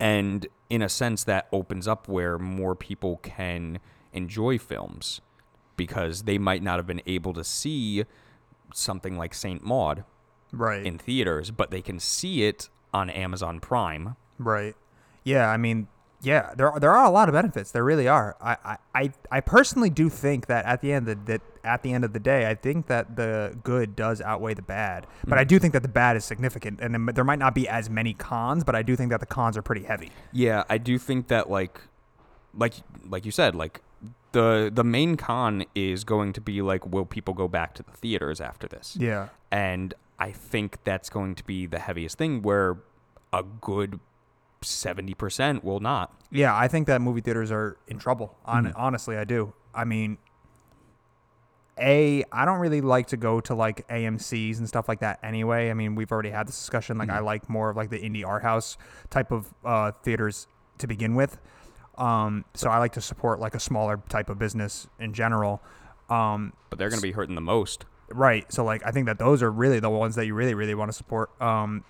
and 0.00 0.46
in 0.70 0.82
a 0.82 0.88
sense 0.88 1.24
that 1.24 1.46
opens 1.52 1.86
up 1.88 2.08
where 2.08 2.38
more 2.38 2.74
people 2.74 3.18
can 3.18 3.78
enjoy 4.12 4.58
films 4.58 5.20
because 5.76 6.22
they 6.22 6.38
might 6.38 6.62
not 6.62 6.78
have 6.78 6.86
been 6.86 7.02
able 7.06 7.32
to 7.34 7.44
see 7.44 8.04
something 8.72 9.16
like 9.18 9.34
Saint 9.34 9.62
Maud 9.64 10.04
Right. 10.52 10.84
in 10.86 10.96
theaters, 10.98 11.50
but 11.50 11.70
they 11.70 11.82
can 11.82 11.98
see 12.00 12.44
it 12.44 12.68
on 12.94 13.10
Amazon 13.10 13.60
Prime. 13.60 14.16
Right. 14.38 14.74
Yeah, 15.24 15.50
I 15.50 15.56
mean, 15.56 15.88
yeah, 16.22 16.54
there 16.56 16.70
are, 16.70 16.80
there 16.80 16.92
are 16.92 17.04
a 17.04 17.10
lot 17.10 17.28
of 17.28 17.32
benefits. 17.32 17.70
There 17.72 17.84
really 17.84 18.08
are. 18.08 18.36
I, 18.40 18.56
I, 18.64 18.76
I, 18.94 19.12
I 19.30 19.40
personally 19.40 19.90
do 19.90 20.08
think 20.08 20.46
that 20.46 20.64
at 20.64 20.80
the 20.80 20.92
end 20.92 21.08
of 21.08 21.26
the, 21.26 21.32
that 21.32 21.42
at 21.64 21.82
the 21.82 21.92
end 21.92 22.04
of 22.04 22.12
the 22.12 22.20
day, 22.20 22.48
I 22.48 22.54
think 22.54 22.86
that 22.86 23.16
the 23.16 23.56
good 23.62 23.96
does 23.96 24.20
outweigh 24.20 24.54
the 24.54 24.62
bad. 24.62 25.04
Mm. 25.04 25.28
But 25.28 25.38
I 25.38 25.44
do 25.44 25.58
think 25.58 25.72
that 25.72 25.82
the 25.82 25.88
bad 25.88 26.16
is 26.16 26.24
significant, 26.24 26.80
and 26.80 27.08
there 27.08 27.24
might 27.24 27.38
not 27.38 27.54
be 27.54 27.68
as 27.68 27.90
many 27.90 28.14
cons, 28.14 28.64
but 28.64 28.74
I 28.74 28.82
do 28.82 28.96
think 28.96 29.10
that 29.10 29.20
the 29.20 29.26
cons 29.26 29.56
are 29.56 29.62
pretty 29.62 29.82
heavy. 29.82 30.10
Yeah, 30.32 30.64
I 30.68 30.78
do 30.78 30.98
think 30.98 31.28
that 31.28 31.50
like 31.50 31.80
like 32.54 32.74
like 33.08 33.24
you 33.24 33.32
said, 33.32 33.54
like 33.54 33.82
the 34.32 34.70
the 34.72 34.84
main 34.84 35.16
con 35.16 35.64
is 35.74 36.04
going 36.04 36.32
to 36.34 36.40
be 36.40 36.62
like 36.62 36.86
will 36.86 37.06
people 37.06 37.34
go 37.34 37.48
back 37.48 37.74
to 37.74 37.82
the 37.82 37.92
theaters 37.92 38.40
after 38.40 38.66
this? 38.66 38.96
Yeah. 38.98 39.28
And 39.50 39.94
I 40.18 40.32
think 40.32 40.78
that's 40.84 41.08
going 41.08 41.34
to 41.36 41.44
be 41.44 41.66
the 41.66 41.78
heaviest 41.78 42.16
thing 42.18 42.42
where 42.42 42.78
a 43.32 43.42
good 43.42 44.00
70% 44.66 45.62
will 45.64 45.80
not. 45.80 46.12
Yeah, 46.30 46.56
I 46.56 46.68
think 46.68 46.86
that 46.88 47.00
movie 47.00 47.20
theaters 47.20 47.50
are 47.52 47.76
in 47.88 47.98
trouble. 47.98 48.36
Mm-hmm. 48.46 48.72
Honestly, 48.76 49.16
I 49.16 49.24
do. 49.24 49.52
I 49.74 49.84
mean, 49.84 50.18
a 51.78 52.24
I 52.32 52.44
don't 52.44 52.58
really 52.58 52.80
like 52.80 53.08
to 53.08 53.16
go 53.16 53.40
to 53.42 53.54
like 53.54 53.86
AMC's 53.88 54.58
and 54.58 54.66
stuff 54.66 54.88
like 54.88 55.00
that 55.00 55.18
anyway. 55.22 55.70
I 55.70 55.74
mean, 55.74 55.94
we've 55.94 56.10
already 56.10 56.30
had 56.30 56.48
this 56.48 56.56
discussion. 56.56 56.96
Like, 56.98 57.10
I 57.10 57.16
Mm-hmm. 57.16 57.24
like 57.26 57.50
more 57.50 57.70
of 57.70 57.76
like 57.76 57.90
the 57.90 57.98
indie 57.98 58.26
art 58.26 58.42
house 58.42 58.78
type 59.10 59.30
of 59.30 59.52
uh, 59.64 59.92
theaters 60.02 60.46
to 60.78 60.86
begin 60.86 61.14
with. 61.14 61.38
Um, 61.98 62.44
so 62.54 62.70
I 62.70 62.78
like 62.78 62.92
to 62.92 63.00
support 63.00 63.40
like 63.40 63.54
a 63.54 63.60
smaller 63.60 64.02
type 64.08 64.28
of 64.30 64.38
business 64.38 64.86
in 64.98 65.12
general. 65.14 65.62
Um, 66.10 66.52
But 66.70 66.78
they're 66.78 66.90
going 66.90 67.00
to 67.00 67.06
be 67.06 67.12
hurting 67.12 67.34
the 67.34 67.40
most. 67.40 67.84
Right. 68.08 68.50
So 68.52 68.64
like 68.64 68.86
I 68.86 68.90
think 68.90 69.06
that 69.06 69.18
those 69.18 69.42
are 69.42 69.50
really 69.50 69.80
the 69.80 69.90
ones 69.90 70.14
that 70.14 70.26
you 70.26 70.34
really 70.34 70.54
really 70.54 70.74
want 70.74 70.90
to 70.90 70.92
support. 70.96 71.30
Um 71.42 71.84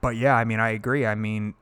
but 0.00 0.16
yeah, 0.16 0.34
I 0.34 0.44
mean 0.44 0.58
I 0.58 0.70
agree. 0.70 1.06
I 1.06 1.14
mean 1.14 1.54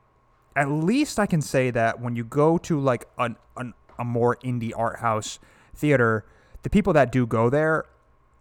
at 0.56 0.70
least 0.70 1.18
I 1.18 1.26
can 1.26 1.42
say 1.42 1.70
that 1.70 2.00
when 2.00 2.16
you 2.16 2.25
go 2.25 2.58
to 2.58 2.80
like 2.80 3.06
an, 3.18 3.37
an 3.56 3.75
a 3.99 4.04
more 4.04 4.37
indie 4.37 4.73
art 4.76 5.00
house 5.00 5.38
theater, 5.75 6.25
the 6.62 6.70
people 6.70 6.92
that 6.92 7.12
do 7.12 7.26
go 7.26 7.50
there 7.50 7.84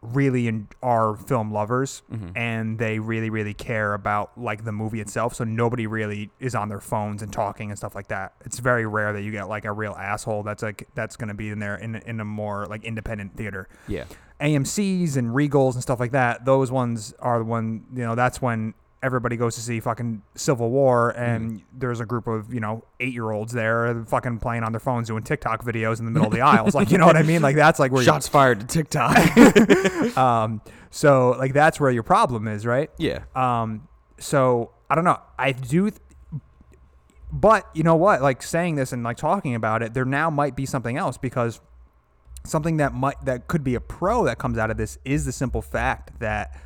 really 0.02 0.48
in, 0.48 0.68
are 0.82 1.16
film 1.16 1.52
lovers 1.52 2.02
mm-hmm. 2.12 2.36
and 2.36 2.78
they 2.78 3.00
really 3.00 3.30
really 3.30 3.54
care 3.54 3.94
about 3.94 4.32
like 4.38 4.66
the 4.66 4.72
movie 4.72 5.00
itself. 5.00 5.34
So 5.34 5.44
nobody 5.44 5.88
really 5.88 6.30
is 6.40 6.56
on 6.56 6.70
their 6.70 6.82
phones 6.82 7.22
and 7.22 7.32
talking 7.32 7.70
and 7.70 7.78
stuff 7.78 7.96
like 7.96 8.08
that. 8.08 8.34
It's 8.46 8.60
very 8.60 8.86
rare 8.86 9.14
that 9.14 9.22
you 9.22 9.32
get 9.32 9.48
like 9.48 9.66
a 9.66 9.72
real 9.72 9.94
asshole 9.94 10.44
that's 10.44 10.62
like 10.62 10.90
that's 10.94 11.16
going 11.16 11.30
to 11.30 11.34
be 11.34 11.50
in 11.50 11.60
there 11.60 11.76
in, 11.76 11.96
in 11.96 12.20
a 12.20 12.26
more 12.26 12.66
like 12.66 12.84
independent 12.84 13.38
theater. 13.38 13.70
Yeah. 13.88 14.06
AMC's 14.42 15.16
and 15.16 15.30
Regals 15.30 15.74
and 15.74 15.82
stuff 15.82 16.00
like 16.02 16.12
that, 16.12 16.44
those 16.44 16.70
ones 16.70 17.14
are 17.20 17.40
the 17.40 17.46
one, 17.46 17.86
you 17.94 18.04
know, 18.04 18.16
that's 18.16 18.42
when 18.42 18.74
everybody 19.04 19.36
goes 19.36 19.56
to 19.56 19.62
see 19.62 19.80
fucking 19.82 20.22
Civil 20.36 20.72
War 20.72 21.12
and 21.12 21.62
there's 21.74 22.00
a 22.00 22.06
group 22.06 22.26
of, 22.26 22.54
you 22.54 22.62
know, 22.62 22.86
eight 23.02 23.14
year 23.14 23.30
olds 23.32 23.52
there 23.52 24.04
fucking 24.08 24.40
playing 24.40 24.64
on 24.64 24.72
their 24.72 24.80
phones 24.80 25.08
doing 25.08 25.24
TikTok 25.24 25.64
videos 25.64 26.00
in 26.00 26.06
the 26.06 26.12
middle 26.12 26.28
of 26.28 26.34
the 26.34 26.42
aisles. 26.42 26.74
Like, 26.74 26.90
you 26.90 26.98
know 26.98 27.06
what 27.06 27.18
I 27.18 27.24
mean? 27.24 27.42
Like, 27.42 27.56
that's 27.56 27.80
like 27.80 27.92
where 27.92 28.04
Shots 28.04 28.28
fired 28.28 28.62
to 28.62 28.66
TikTok. 28.66 30.18
um, 30.18 30.62
so 30.90 31.32
like 31.32 31.54
that's 31.54 31.80
where 31.80 31.92
your 31.92 32.04
problem 32.04 32.48
is, 32.48 32.66
right? 32.66 32.90
yeah. 32.98 33.24
Um, 33.36 33.88
so 34.20 34.72
I 34.90 34.96
don't 34.96 35.04
know. 35.04 35.20
I 35.38 35.52
do, 35.52 35.90
th- 35.90 36.02
but 37.32 37.68
you 37.74 37.84
know 37.84 37.96
what? 37.96 38.22
Like 38.22 38.42
saying 38.42 38.76
this 38.76 38.94
and 38.94 39.04
like 39.04 39.18
talking 39.18 39.54
about 39.54 39.84
it, 39.84 39.94
there 39.94 40.06
now 40.06 40.30
might 40.30 40.56
be 40.56 40.66
something 40.66 40.98
else 40.98 41.18
because 41.18 41.60
something 42.46 42.78
that 42.78 42.94
might 42.94 43.24
that 43.26 43.48
could 43.48 43.64
be 43.64 43.76
a 43.76 43.82
pro 43.82 44.24
that 44.26 44.38
comes 44.38 44.58
out 44.58 44.70
of 44.70 44.78
this 44.78 44.98
is 45.04 45.26
the 45.26 45.32
simple 45.32 45.62
fact 45.62 46.20
that 46.20 46.58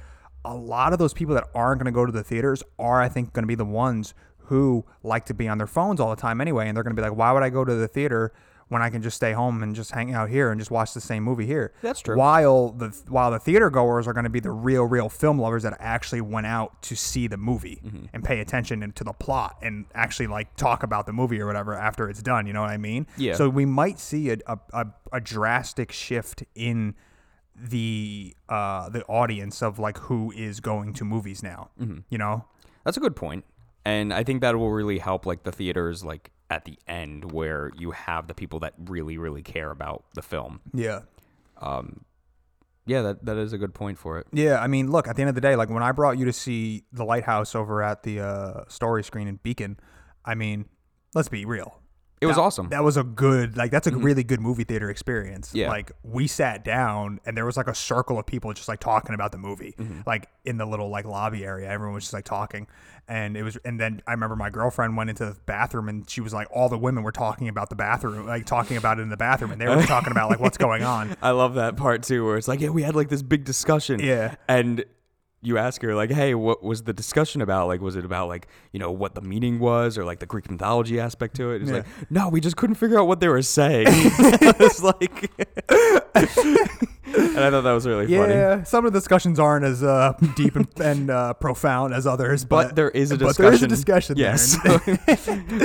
a 0.46 0.56
lot 0.56 0.94
of 0.94 1.00
those 1.00 1.14
people 1.14 1.36
that 1.36 1.48
aren't 1.54 1.80
going 1.82 1.92
to 1.92 1.96
go 1.96 2.06
to 2.06 2.12
the 2.12 2.24
theaters 2.24 2.64
are, 2.80 3.02
I 3.02 3.10
think, 3.10 3.34
going 3.34 3.44
to 3.44 3.48
be 3.48 3.56
the 3.56 3.66
ones 3.66 4.14
who 4.46 4.86
like 5.04 5.26
to 5.26 5.34
be 5.34 5.48
on 5.48 5.58
their 5.58 5.68
phones 5.68 6.00
all 6.00 6.10
the 6.10 6.22
time 6.22 6.40
anyway, 6.40 6.68
and 6.68 6.76
they're 6.78 6.84
going 6.84 6.96
to 6.96 7.02
be 7.02 7.08
like, 7.08 7.18
"Why 7.18 7.32
would 7.34 7.44
I 7.44 7.50
go 7.50 7.66
to 7.66 7.76
the 7.76 7.88
theater?" 7.88 8.32
When 8.70 8.82
I 8.82 8.90
can 8.90 9.02
just 9.02 9.16
stay 9.16 9.32
home 9.32 9.64
and 9.64 9.74
just 9.74 9.92
hang 9.92 10.14
out 10.14 10.28
here 10.30 10.52
and 10.52 10.60
just 10.60 10.72
watch 10.72 10.94
the 10.94 11.00
same 11.00 11.24
movie 11.24 11.46
here. 11.46 11.72
That's 11.82 12.02
true. 12.02 12.18
While 12.18 12.72
the 12.72 12.90
while 13.08 13.32
the 13.32 13.40
theater 13.40 13.70
goers 13.70 14.08
are 14.10 14.14
going 14.14 14.26
to 14.26 14.30
be 14.30 14.42
the 14.42 14.52
real, 14.52 14.84
real 14.84 15.08
film 15.08 15.40
lovers 15.40 15.64
that 15.64 15.78
actually 15.80 16.20
went 16.20 16.48
out 16.48 16.82
to 16.82 16.96
see 16.98 17.28
the 17.28 17.38
movie 17.38 17.80
Mm-hmm. 17.86 18.06
and 18.14 18.26
pay 18.26 18.42
attention 18.42 18.84
and- 18.84 18.94
to 18.98 19.06
the 19.06 19.14
plot 19.14 19.56
and 19.62 19.86
actually 19.96 20.28
like 20.28 20.54
talk 20.58 20.84
about 20.84 21.06
the 21.06 21.14
movie 21.14 21.40
or 21.40 21.46
whatever 21.48 21.76
after 21.76 22.10
it's 22.10 22.22
done. 22.22 22.46
You 22.46 22.52
know 22.52 22.60
what 22.60 22.70
I 22.72 22.76
mean? 22.76 23.08
Yeah. 23.16 23.36
So 23.36 23.48
we 23.48 23.64
might 23.66 24.00
see 24.00 24.32
a 24.32 24.38
a, 24.48 24.60
a, 24.74 24.86
a 25.14 25.22
drastic 25.22 25.94
shift 25.94 26.44
in 26.54 26.94
the 27.58 28.36
uh 28.50 28.90
the 28.90 29.04
audience 29.06 29.62
of 29.62 29.80
like 29.80 29.98
who 29.98 30.32
is 30.32 30.60
going 30.60 30.94
to 30.94 31.06
movies 31.06 31.42
now. 31.42 31.70
Mm-hmm. 31.80 32.00
You 32.10 32.18
know? 32.18 32.46
That's 32.84 32.98
a 32.98 33.00
good. 33.00 33.16
And 33.86 34.14
I 34.14 34.24
think 34.24 34.42
that 34.42 34.56
will 34.56 34.72
really 34.72 35.00
help 35.00 35.26
like 35.26 35.44
the 35.44 35.52
theaters 35.52 36.04
like 36.04 36.32
at 36.50 36.66
the 36.66 36.78
end 36.88 37.32
where 37.32 37.72
you 37.78 37.92
have 37.92 38.28
the 38.28 38.34
people 38.34 38.60
that 38.60 38.74
really 38.78 39.18
really 39.18 39.42
care 39.42 39.72
about 39.72 40.06
the 40.14 40.22
film. 40.22 40.62
Yeah. 40.74 41.02
Um, 41.60 42.06
yeah, 42.86 43.02
that 43.02 43.26
that 43.26 43.38
is 43.38 43.52
a 43.52 43.58
good 43.58 43.74
point 43.74 43.98
for 43.98 44.18
it. 44.18 44.28
Yeah, 44.32 44.62
I 44.62 44.68
mean, 44.68 44.90
look, 44.90 45.08
at 45.08 45.18
the 45.18 45.22
end 45.22 45.30
of 45.30 45.36
the 45.36 45.42
day, 45.42 45.58
like 45.58 45.70
when 45.70 45.84
I 45.84 45.92
brought 45.92 46.18
you 46.18 46.26
to 46.26 46.34
see 46.34 46.86
the 46.94 47.04
lighthouse 47.04 47.54
over 47.54 47.84
at 47.84 48.04
the 48.04 48.22
uh, 48.22 48.64
story 48.70 49.04
screen 49.04 49.28
in 49.28 49.40
Beacon, 49.44 49.78
I 50.24 50.36
mean, 50.36 50.66
let's 51.14 51.28
be 51.28 51.44
real. 51.44 51.82
It 52.20 52.26
was 52.26 52.36
That- 52.36 52.42
awesome. 52.42 52.70
That 52.70 52.84
was 52.84 52.98
a 52.98 53.04
good, 53.04 53.58
like, 53.58 53.72
that's 53.72 53.88
a 53.88 53.92
mm-hmm. 53.92 54.02
really 54.02 54.24
good 54.24 54.42
movie 54.42 54.64
theater 54.64 54.90
experience. 54.90 55.52
Yeah. 55.54 55.70
Like, 55.70 55.92
we 56.04 56.28
sat 56.28 56.64
down 56.64 57.20
and 57.26 57.38
there 57.38 57.46
was 57.46 57.58
like 57.58 57.68
a 57.68 57.76
circle 57.76 58.18
of 58.18 58.26
people 58.26 58.52
just 58.54 58.68
like 58.68 58.80
talking 58.80 59.14
about 59.14 59.32
the 59.32 59.38
movie, 59.38 59.76
mm-hmm. 59.78 60.02
like 60.06 60.28
in 60.46 60.58
the 60.58 60.66
little 60.66 60.90
like 60.90 61.06
lobby 61.06 61.46
area. 61.46 61.70
Everyone 61.70 61.94
was 61.94 62.04
just 62.04 62.14
like 62.14 62.26
talking. 62.26 62.68
And 63.08 63.38
it 63.38 63.44
was, 63.44 63.58
and 63.64 63.80
then 63.80 64.02
I 64.06 64.12
remember 64.12 64.36
my 64.36 64.50
girlfriend 64.50 64.98
went 64.98 65.10
into 65.10 65.26
the 65.26 65.38
bathroom 65.46 65.88
and 65.88 66.10
she 66.10 66.20
was 66.20 66.34
like, 66.34 66.48
all 66.52 66.68
the 66.68 66.78
women 66.78 67.04
were 67.04 67.12
talking 67.12 67.48
about 67.48 67.70
the 67.70 67.76
bathroom, 67.76 68.26
like 68.26 68.46
talking 68.46 68.78
about 68.78 69.00
it 69.00 69.04
in 69.04 69.10
the 69.10 69.18
bathroom. 69.18 69.52
And 69.52 69.62
they 69.62 69.68
were 69.68 69.84
talking 69.84 70.12
about 70.12 70.30
like 70.30 70.40
what's 70.40 70.58
going 70.58 70.84
on. 70.84 71.16
I 71.22 71.32
love 71.32 71.54
that 71.54 71.78
part 71.78 72.04
too, 72.04 72.26
where 72.26 72.38
it's 72.38 72.48
like, 72.48 72.60
yeah, 72.60 72.70
we 72.70 72.84
had 72.84 72.96
like 72.96 73.10
this 73.10 73.22
big 73.22 73.46
discussion. 73.46 74.00
Yeah. 74.00 74.36
And 74.50 74.84
you 75.48 75.58
ask 75.58 75.82
her, 75.82 75.96
like, 75.96 76.12
hey, 76.12 76.36
what 76.36 76.62
was 76.64 76.84
the 76.84 76.94
discussion 76.94 77.42
about? 77.42 77.68
Like, 77.68 77.82
was 77.82 77.96
it 77.96 78.06
about 78.06 78.28
like, 78.28 78.48
you 78.72 78.80
know, 78.80 78.92
what 78.92 79.16
the 79.16 79.22
meaning 79.22 79.60
was 79.60 79.98
or 79.98 80.06
like 80.06 80.20
the 80.20 80.26
Greek 80.26 80.50
mythology 80.52 81.00
aspect 81.00 81.36
to 81.38 81.52
it? 81.52 81.62
It's 81.62 81.72
Yeah. 81.72 81.78
like, 81.78 81.86
no, 82.12 82.30
we 82.30 82.42
just 82.42 82.56
couldn't 82.58 82.76
figure 82.76 83.00
out 83.00 83.08
what 83.08 83.20
they 83.20 83.28
were 83.28 83.42
saying. 83.42 83.86
it's 83.90 84.84
like 84.84 85.32
And 86.20 87.40
I 87.40 87.50
thought 87.50 87.62
that 87.62 87.72
was 87.72 87.88
really 87.88 88.06
funny. 88.06 88.34
Yeah, 88.34 88.64
some 88.64 88.86
of 88.86 88.92
the 88.94 89.00
discussions 89.00 89.40
aren't 89.40 89.64
as 89.66 89.82
uh, 89.82 90.14
deep 90.36 90.56
and, 90.56 90.68
and 90.80 91.10
uh, 91.10 91.34
profound 91.36 91.94
as 91.94 92.06
others, 92.06 92.44
but, 92.46 92.68
But 92.68 92.76
there 92.76 92.90
is 92.90 93.12
a 93.12 93.18
but 93.18 93.28
discussion. 93.30 93.44
there 93.46 93.54
is 93.54 93.64
a 93.64 93.68
discussion. 93.68 94.18
Yes. 94.18 94.52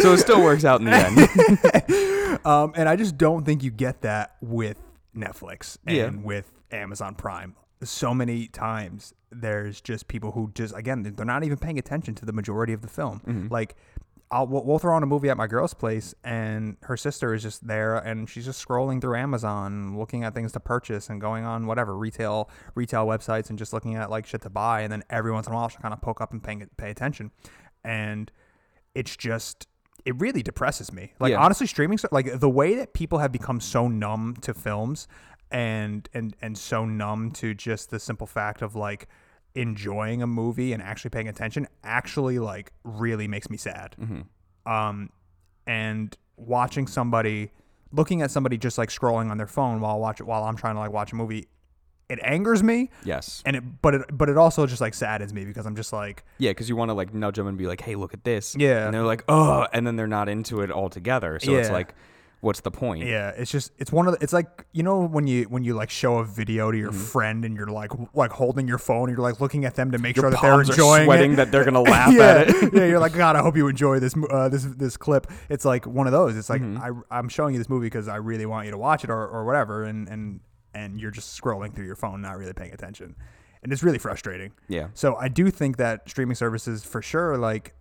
so 0.03 0.13
it 0.13 0.19
still 0.19 0.41
works 0.43 0.65
out 0.65 0.81
in 0.81 0.87
the 0.87 2.37
end. 2.39 2.47
um, 2.47 2.73
and 2.77 2.89
I 2.89 2.97
just 2.97 3.19
don't 3.19 3.45
think 3.45 3.63
you 3.65 3.71
get 3.71 4.03
that 4.03 4.37
with 4.41 4.79
Netflix 5.17 5.79
and 5.87 5.97
Yeah. 5.97 6.11
with 6.11 6.51
Amazon 6.71 7.15
Prime. 7.17 7.57
So 7.83 8.15
many 8.15 8.47
times 8.47 9.13
there's 9.33 9.81
just 9.81 10.09
people 10.09 10.33
who 10.33 10.51
just 10.55 10.75
again 10.77 11.03
they're 11.03 11.25
not 11.25 11.45
even 11.45 11.59
paying 11.59 11.79
attention 11.79 12.15
to 12.17 12.25
the 12.25 12.33
majority 12.33 12.73
of 12.73 12.83
the 12.83 12.89
film. 12.89 13.21
Mm-hmm. 13.27 13.49
Like 13.49 13.77
I'll 14.31 14.47
we'll, 14.47 14.79
throw 14.79 14.95
on 14.95 15.03
a 15.03 15.07
movie 15.07 15.29
at 15.29 15.37
my 15.37 15.47
girl's 15.47 15.75
place 15.75 16.15
and 16.25 16.79
her 16.85 16.97
sister 16.97 17.35
is 17.35 17.43
just 17.43 17.67
there 17.67 17.97
and 17.97 18.29
she's 18.29 18.47
just 18.47 18.67
scrolling 18.67 18.99
through 18.99 19.17
Amazon 19.17 19.99
looking 19.99 20.25
at 20.25 20.35
things 20.35 20.53
to 20.53 20.61
purchase 20.61 21.11
and 21.11 21.21
going 21.21 21.45
on 21.45 21.67
whatever 21.67 21.97
retail 21.97 22.49
retail 22.75 23.07
websites 23.07 23.51
and 23.51 23.59
just 23.59 23.75
looking 23.75 23.95
at 23.95 24.09
like 24.09 24.25
shit 24.25 24.41
to 24.43 24.51
buy 24.51 24.81
and 24.81 24.91
then 24.91 25.05
every 25.11 25.33
once 25.33 25.47
in 25.47 25.53
a 25.53 25.57
while 25.57 25.69
she'll 25.69 25.83
kind 25.83 25.93
of 25.93 26.01
poke 26.01 26.23
up 26.23 26.33
and 26.33 26.43
pay, 26.43 26.65
pay 26.79 26.91
attention 26.91 27.31
and 27.85 28.33
it's 28.95 29.17
just 29.17 29.67
it 30.05 30.19
really 30.21 30.43
depresses 30.43 30.93
me. 30.93 31.13
Like 31.21 31.31
Yeah. 31.31 31.41
honestly, 31.41 31.67
streaming 31.67 31.99
like 32.11 32.41
the 32.41 32.51
way 32.51 32.75
that 32.75 32.93
people 32.93 33.19
have 33.19 33.33
become 33.33 33.61
so 33.61 33.87
numb 33.89 34.37
to 34.41 34.55
films 34.55 35.07
and 35.51 36.09
and 36.15 36.35
and 36.41 36.57
so 36.57 36.85
numb 36.85 37.31
to 37.33 37.55
just 37.55 37.91
the 37.91 38.01
simple 38.01 38.27
fact 38.27 38.63
of 38.63 38.75
like 38.75 39.09
enjoying 39.55 40.23
a 40.23 40.27
movie 40.27 40.73
and 40.73 40.83
actually 40.83 41.11
paying 41.11 41.29
attention 41.29 41.67
actually 41.85 42.39
like 42.39 42.73
really 42.85 43.29
makes 43.29 43.51
me 43.51 43.57
sad. 43.57 43.97
Um, 44.67 45.11
and 45.67 46.17
watching 46.37 46.87
somebody 46.87 47.51
looking 47.93 48.23
at 48.23 48.31
somebody 48.31 48.57
just 48.57 48.79
like 48.79 48.89
scrolling 48.89 49.31
on 49.31 49.37
their 49.37 49.47
phone 49.47 49.81
while 49.81 49.99
watch 50.01 50.21
while 50.21 50.45
I'm 50.45 50.57
trying 50.57 50.75
to 50.75 50.81
like 50.81 50.93
watch 50.93 51.13
a 51.13 51.17
movie, 51.17 51.47
it 52.09 52.19
angers 52.23 52.63
me. 52.63 52.91
yes. 53.05 53.43
And 53.45 53.57
it, 53.57 53.83
but 53.83 53.95
it, 53.95 54.03
but 54.13 54.29
it 54.29 54.37
also 54.37 54.67
just 54.67 54.81
like 54.81 54.95
saddens 54.95 55.33
me 55.35 55.45
because 55.45 55.67
I'm 55.67 55.77
just 55.77 55.93
like, 55.93 56.25
Yeah, 56.39 56.51
because 56.51 56.69
you 56.69 56.77
want 56.77 56.89
to 56.91 56.95
like 56.95 57.13
nudge 57.15 57.37
them 57.37 57.47
and 57.47 57.57
be 57.59 57.67
like, 57.67 57.81
"Hey, 57.81 57.95
look 57.95 58.13
at 58.15 58.25
this." 58.25 58.55
Yeah. 58.59 58.85
and 58.87 58.95
they're 58.95 59.03
like, 59.05 59.25
"Oh," 59.29 59.67
and 59.73 59.87
then 59.87 59.97
they're 59.97 60.07
not 60.07 60.29
into 60.29 60.61
it 60.63 60.71
altogether. 60.71 61.39
So 61.41 61.55
it's 61.55 61.71
like, 61.71 61.95
what's 62.43 62.61
the 62.61 62.71
point? 62.71 63.07
Yeah, 63.07 63.31
it's 63.31 63.51
just 63.51 63.73
it's 63.79 63.91
one 63.91 64.07
of 64.07 64.13
the, 64.19 64.23
it's 64.23 64.35
like 64.35 64.67
you 64.73 64.83
know 64.83 65.01
when 65.07 65.27
you 65.27 65.45
when 65.45 65.65
you 65.65 65.73
like 65.73 65.89
show 65.89 66.19
a 66.19 66.25
video 66.25 66.71
to 66.71 66.77
your 66.77 66.91
Mm-hmm. 66.91 67.01
friend 67.01 67.45
and 67.47 67.57
you're 67.57 67.69
like 67.69 67.91
like 68.15 68.33
holding 68.33 68.69
your 68.69 68.77
phone 68.77 69.09
and 69.09 69.17
you're 69.17 69.27
like 69.27 69.41
looking 69.41 69.65
at 69.65 69.75
them 69.77 69.91
to 69.93 69.99
make 69.99 70.17
Your 70.17 70.25
sure 70.25 70.31
that 70.33 70.43
they're 70.43 70.61
enjoying 70.61 71.07
sweating 71.07 71.33
it. 71.33 71.37
that 71.37 71.51
they're 71.51 71.65
gonna 71.65 71.81
laugh 71.97 72.13
yeah, 72.13 72.23
at 72.23 72.51
it. 72.51 72.75
yeah, 72.75 72.85
you're 72.85 72.99
like 73.01 73.15
God, 73.15 73.35
I 73.37 73.41
hope 73.41 73.57
you 73.57 73.67
enjoy 73.69 73.99
this 74.01 74.15
uh, 74.31 74.49
this 74.51 74.65
this 74.65 74.97
clip. 74.99 75.27
It's 75.49 75.65
like 75.65 75.87
one 75.87 76.07
of 76.07 76.13
those. 76.13 76.37
It's 76.37 76.51
like 76.51 76.61
Mm-hmm. 76.61 77.03
I 77.11 77.19
I'm 77.19 77.29
showing 77.31 77.55
you 77.55 77.59
this 77.59 77.71
movie 77.71 77.87
because 77.87 78.09
I 78.09 78.17
really 78.17 78.45
want 78.45 78.67
you 78.67 78.73
to 78.73 78.79
watch 78.79 79.05
it 79.05 79.09
or 79.11 79.27
or 79.27 79.45
whatever, 79.47 79.85
and 79.85 80.09
and 80.09 80.41
and 80.75 81.01
you're 81.01 81.11
just 81.11 81.41
scrolling 81.41 81.75
through 81.75 81.87
your 81.87 81.97
phone, 81.97 82.21
not 82.23 82.37
really 82.39 82.53
paying 82.53 82.73
attention, 82.73 83.15
and 83.63 83.73
it's 83.73 83.83
really 83.83 83.99
frustrating. 83.99 84.53
Yeah. 84.69 84.89
So 84.95 85.15
I 85.17 85.29
do 85.29 85.51
think 85.51 85.77
that 85.77 86.09
streaming 86.11 86.35
services 86.35 86.83
for 86.85 87.01
sure 87.03 87.37
like 87.37 87.75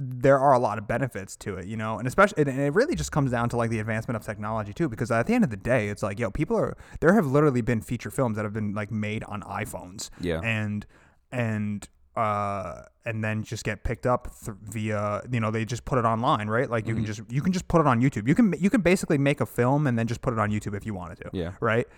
there 0.00 0.38
are 0.38 0.52
a 0.52 0.58
lot 0.60 0.78
of 0.78 0.86
benefits 0.86 1.34
to 1.34 1.56
it, 1.56 1.66
you 1.66 1.76
know, 1.76 1.98
and 1.98 2.06
especially, 2.06 2.40
and 2.42 2.60
it 2.60 2.72
really 2.72 2.94
just 2.94 3.10
comes 3.10 3.32
down 3.32 3.48
to 3.48 3.56
like 3.56 3.68
the 3.68 3.80
advancement 3.80 4.14
of 4.16 4.22
technology 4.24 4.72
too, 4.72 4.88
because 4.88 5.10
at 5.10 5.26
the 5.26 5.34
end 5.34 5.42
of 5.42 5.50
the 5.50 5.56
day, 5.56 5.88
it's 5.88 6.04
like, 6.04 6.20
yo, 6.20 6.30
people 6.30 6.56
are, 6.56 6.76
there 7.00 7.14
have 7.14 7.26
literally 7.26 7.62
been 7.62 7.80
feature 7.80 8.10
films 8.10 8.36
that 8.36 8.44
have 8.44 8.52
been 8.52 8.74
like 8.74 8.92
made 8.92 9.24
on 9.24 9.42
iPhones. 9.42 10.10
Yeah. 10.20 10.40
And, 10.44 10.86
and, 11.32 11.88
uh, 12.14 12.82
and 13.04 13.24
then 13.24 13.42
just 13.42 13.64
get 13.64 13.82
picked 13.82 14.06
up 14.06 14.28
th- 14.44 14.56
via, 14.62 15.22
you 15.32 15.40
know, 15.40 15.50
they 15.50 15.64
just 15.64 15.84
put 15.84 15.98
it 15.98 16.04
online, 16.04 16.48
right? 16.48 16.70
Like 16.70 16.86
you 16.86 16.94
Mm-hmm. 16.94 17.04
can 17.04 17.14
just, 17.14 17.32
you 17.32 17.42
can 17.42 17.52
just 17.52 17.66
put 17.66 17.80
it 17.80 17.88
on 17.88 18.00
YouTube. 18.00 18.28
You 18.28 18.36
can, 18.36 18.54
you 18.58 18.70
can 18.70 18.82
basically 18.82 19.18
make 19.18 19.40
a 19.40 19.46
film 19.46 19.88
and 19.88 19.98
then 19.98 20.06
just 20.06 20.20
put 20.20 20.32
it 20.32 20.38
on 20.38 20.50
YouTube 20.50 20.76
if 20.76 20.86
you 20.86 20.94
wanted 20.94 21.18
to. 21.18 21.30
Yeah. 21.32 21.52
Right 21.60 21.88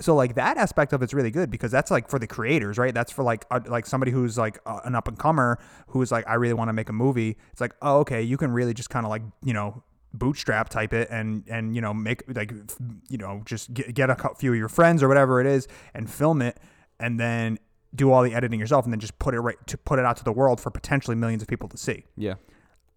so 0.00 0.14
like 0.14 0.34
that 0.34 0.56
aspect 0.56 0.92
of 0.92 1.02
it's 1.02 1.14
really 1.14 1.30
good 1.30 1.50
because 1.50 1.70
that's 1.70 1.90
like 1.90 2.08
for 2.08 2.18
the 2.18 2.26
creators 2.26 2.78
right? 2.78 2.94
That's 2.94 3.12
for 3.12 3.22
like 3.22 3.44
uh, 3.50 3.60
like 3.66 3.86
somebody 3.86 4.12
who's 4.12 4.36
like 4.36 4.58
uh, 4.66 4.80
an 4.84 4.94
up 4.94 5.08
and 5.08 5.18
comer 5.18 5.58
who's 5.88 6.12
like 6.12 6.26
i 6.28 6.34
really 6.34 6.54
want 6.54 6.68
to 6.68 6.72
make 6.72 6.88
a 6.88 6.92
movie. 6.92 7.36
It's 7.52 7.60
like 7.60 7.74
oh 7.82 7.98
okay 8.00 8.22
you 8.22 8.36
can 8.36 8.50
really 8.52 8.74
just 8.74 8.90
kind 8.90 9.06
of 9.06 9.10
like 9.10 9.22
you 9.42 9.52
know 9.52 9.82
bootstrap 10.12 10.68
type 10.68 10.92
it 10.92 11.08
and 11.10 11.44
and 11.48 11.74
you 11.74 11.80
know 11.80 11.92
make 11.92 12.22
like 12.34 12.52
you 13.08 13.18
know 13.18 13.42
just 13.44 13.72
get, 13.74 13.94
get 13.94 14.10
a 14.10 14.16
few 14.38 14.52
of 14.52 14.58
your 14.58 14.68
friends 14.68 15.02
or 15.02 15.08
whatever 15.08 15.40
it 15.40 15.46
is 15.46 15.68
and 15.94 16.10
film 16.10 16.40
it 16.40 16.58
and 17.00 17.20
then 17.20 17.58
do 17.94 18.10
all 18.10 18.22
the 18.22 18.34
editing 18.34 18.60
yourself 18.60 18.84
and 18.84 18.92
then 18.92 19.00
just 19.00 19.18
put 19.18 19.34
it 19.34 19.40
right 19.40 19.56
to 19.66 19.76
put 19.78 19.98
it 19.98 20.04
out 20.04 20.16
to 20.16 20.24
the 20.24 20.32
world 20.32 20.60
for 20.60 20.70
potentially 20.70 21.16
millions 21.16 21.42
of 21.42 21.48
people 21.48 21.68
to 21.68 21.76
see. 21.76 22.04
Yeah. 22.16 22.34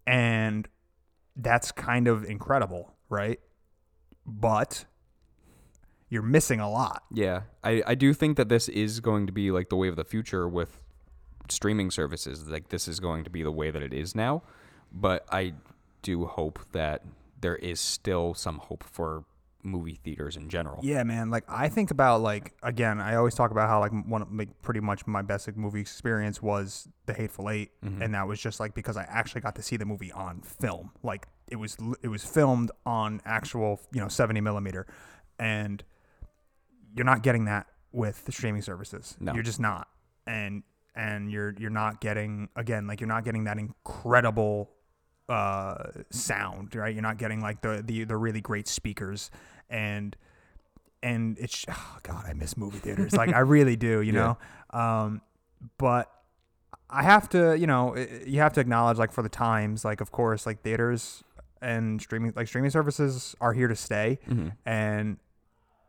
and 0.06 0.68
that's 1.36 1.72
kind 1.72 2.08
of 2.08 2.24
incredible 2.24 2.94
right? 3.10 3.40
But 4.24 4.84
you're 6.10 6.22
missing 6.22 6.60
a 6.60 6.68
lot 6.70 7.04
Yeah, 7.12 7.42
I, 7.64 7.82
I 7.86 7.94
do 7.94 8.12
think 8.12 8.36
that 8.36 8.48
this 8.48 8.68
is 8.68 9.00
going 9.00 9.26
to 9.26 9.32
be 9.32 9.50
like 9.50 9.70
the 9.70 9.76
way 9.76 9.88
of 9.88 9.96
the 9.96 10.04
future 10.04 10.48
with 10.48 10.82
streaming 11.48 11.90
services. 11.90 12.48
Like 12.48 12.68
this 12.68 12.86
is 12.88 13.00
going 13.00 13.24
to 13.24 13.30
be 13.30 13.42
the 13.42 13.52
way 13.52 13.70
that 13.70 13.82
it 13.82 13.94
is 13.94 14.14
now, 14.14 14.42
but 14.92 15.24
I 15.30 15.54
do 16.02 16.26
hope 16.26 16.58
that 16.72 17.02
there 17.40 17.56
is 17.56 17.80
still 17.80 18.34
some 18.34 18.58
hope 18.58 18.84
for 18.84 19.24
movie 19.62 19.98
theaters 20.02 20.36
in 20.36 20.48
general. 20.48 20.80
Yeah, 20.82 21.02
man. 21.04 21.30
Like 21.30 21.44
I 21.48 21.68
think 21.68 21.90
about 21.90 22.22
like 22.22 22.54
again, 22.62 23.00
I 23.00 23.16
always 23.16 23.34
talk 23.34 23.50
about 23.50 23.68
how 23.68 23.80
like 23.80 23.92
one 23.92 24.22
of, 24.22 24.32
like 24.32 24.62
pretty 24.62 24.80
much 24.80 25.06
my 25.06 25.22
best 25.22 25.46
like, 25.46 25.56
movie 25.56 25.80
experience 25.80 26.40
was 26.42 26.88
The 27.06 27.14
Hateful 27.14 27.50
8 27.50 27.70
mm-hmm. 27.84 28.02
and 28.02 28.14
that 28.14 28.26
was 28.26 28.40
just 28.40 28.60
like 28.60 28.74
because 28.74 28.96
I 28.96 29.02
actually 29.04 29.42
got 29.42 29.54
to 29.56 29.62
see 29.62 29.76
the 29.76 29.84
movie 29.84 30.12
on 30.12 30.40
film. 30.42 30.90
Like 31.02 31.26
it 31.48 31.56
was 31.56 31.76
it 32.02 32.08
was 32.08 32.24
filmed 32.24 32.70
on 32.86 33.20
actual 33.24 33.80
you 33.92 34.00
know 34.00 34.08
seventy 34.08 34.40
millimeter, 34.40 34.86
and 35.38 35.82
you're 36.94 37.04
not 37.06 37.22
getting 37.22 37.44
that 37.46 37.66
with 37.92 38.24
the 38.24 38.32
streaming 38.32 38.62
services. 38.62 39.16
No. 39.20 39.34
You're 39.34 39.42
just 39.42 39.60
not, 39.60 39.88
and 40.26 40.62
and 40.94 41.30
you're 41.30 41.54
you're 41.58 41.70
not 41.70 42.00
getting 42.00 42.48
again 42.56 42.86
like 42.86 43.00
you're 43.00 43.08
not 43.08 43.24
getting 43.24 43.44
that 43.44 43.58
incredible 43.58 44.70
uh 45.28 45.84
sound 46.10 46.74
right 46.74 46.92
you're 46.92 47.02
not 47.02 47.16
getting 47.16 47.40
like 47.40 47.60
the 47.62 47.80
the, 47.86 48.02
the 48.02 48.16
really 48.16 48.40
great 48.40 48.66
speakers 48.66 49.30
and 49.68 50.16
and 51.04 51.38
it's 51.38 51.64
oh 51.68 51.96
god 52.02 52.24
i 52.26 52.32
miss 52.32 52.56
movie 52.56 52.78
theaters 52.78 53.12
like 53.12 53.32
i 53.32 53.38
really 53.38 53.76
do 53.76 54.00
you 54.00 54.12
Yeah. 54.12 54.34
know 54.72 54.78
um 54.80 55.20
but 55.78 56.10
i 56.90 57.04
have 57.04 57.28
to 57.28 57.56
you 57.56 57.68
know 57.68 57.94
you 58.26 58.40
have 58.40 58.52
to 58.54 58.60
acknowledge 58.60 58.98
like 58.98 59.12
for 59.12 59.22
the 59.22 59.28
times 59.28 59.84
like 59.84 60.00
of 60.00 60.10
course 60.10 60.44
like 60.46 60.62
theaters 60.62 61.22
and 61.62 62.02
streaming 62.02 62.32
like 62.34 62.48
streaming 62.48 62.70
services 62.72 63.36
are 63.40 63.52
here 63.52 63.68
to 63.68 63.76
stay 63.76 64.18
Mhm. 64.28 64.52
and 64.66 65.18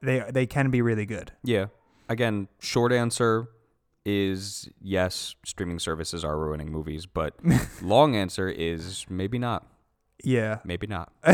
they 0.01 0.23
they 0.31 0.45
can 0.45 0.69
be 0.71 0.81
really 0.81 1.05
good 1.05 1.31
Yeah. 1.43 1.67
Again, 2.09 2.47
short 2.59 2.91
answer 2.91 3.47
is 4.05 4.67
yes, 4.81 5.35
streaming 5.45 5.79
services 5.79 6.25
are 6.25 6.37
ruining 6.37 6.71
movies, 6.71 7.05
but 7.05 7.35
long 7.81 8.15
answer 8.15 8.49
is 8.49 9.05
maybe 9.09 9.37
not. 9.39 9.65
yeah 10.23 10.59
Maybe 10.65 10.87
not. 10.87 11.11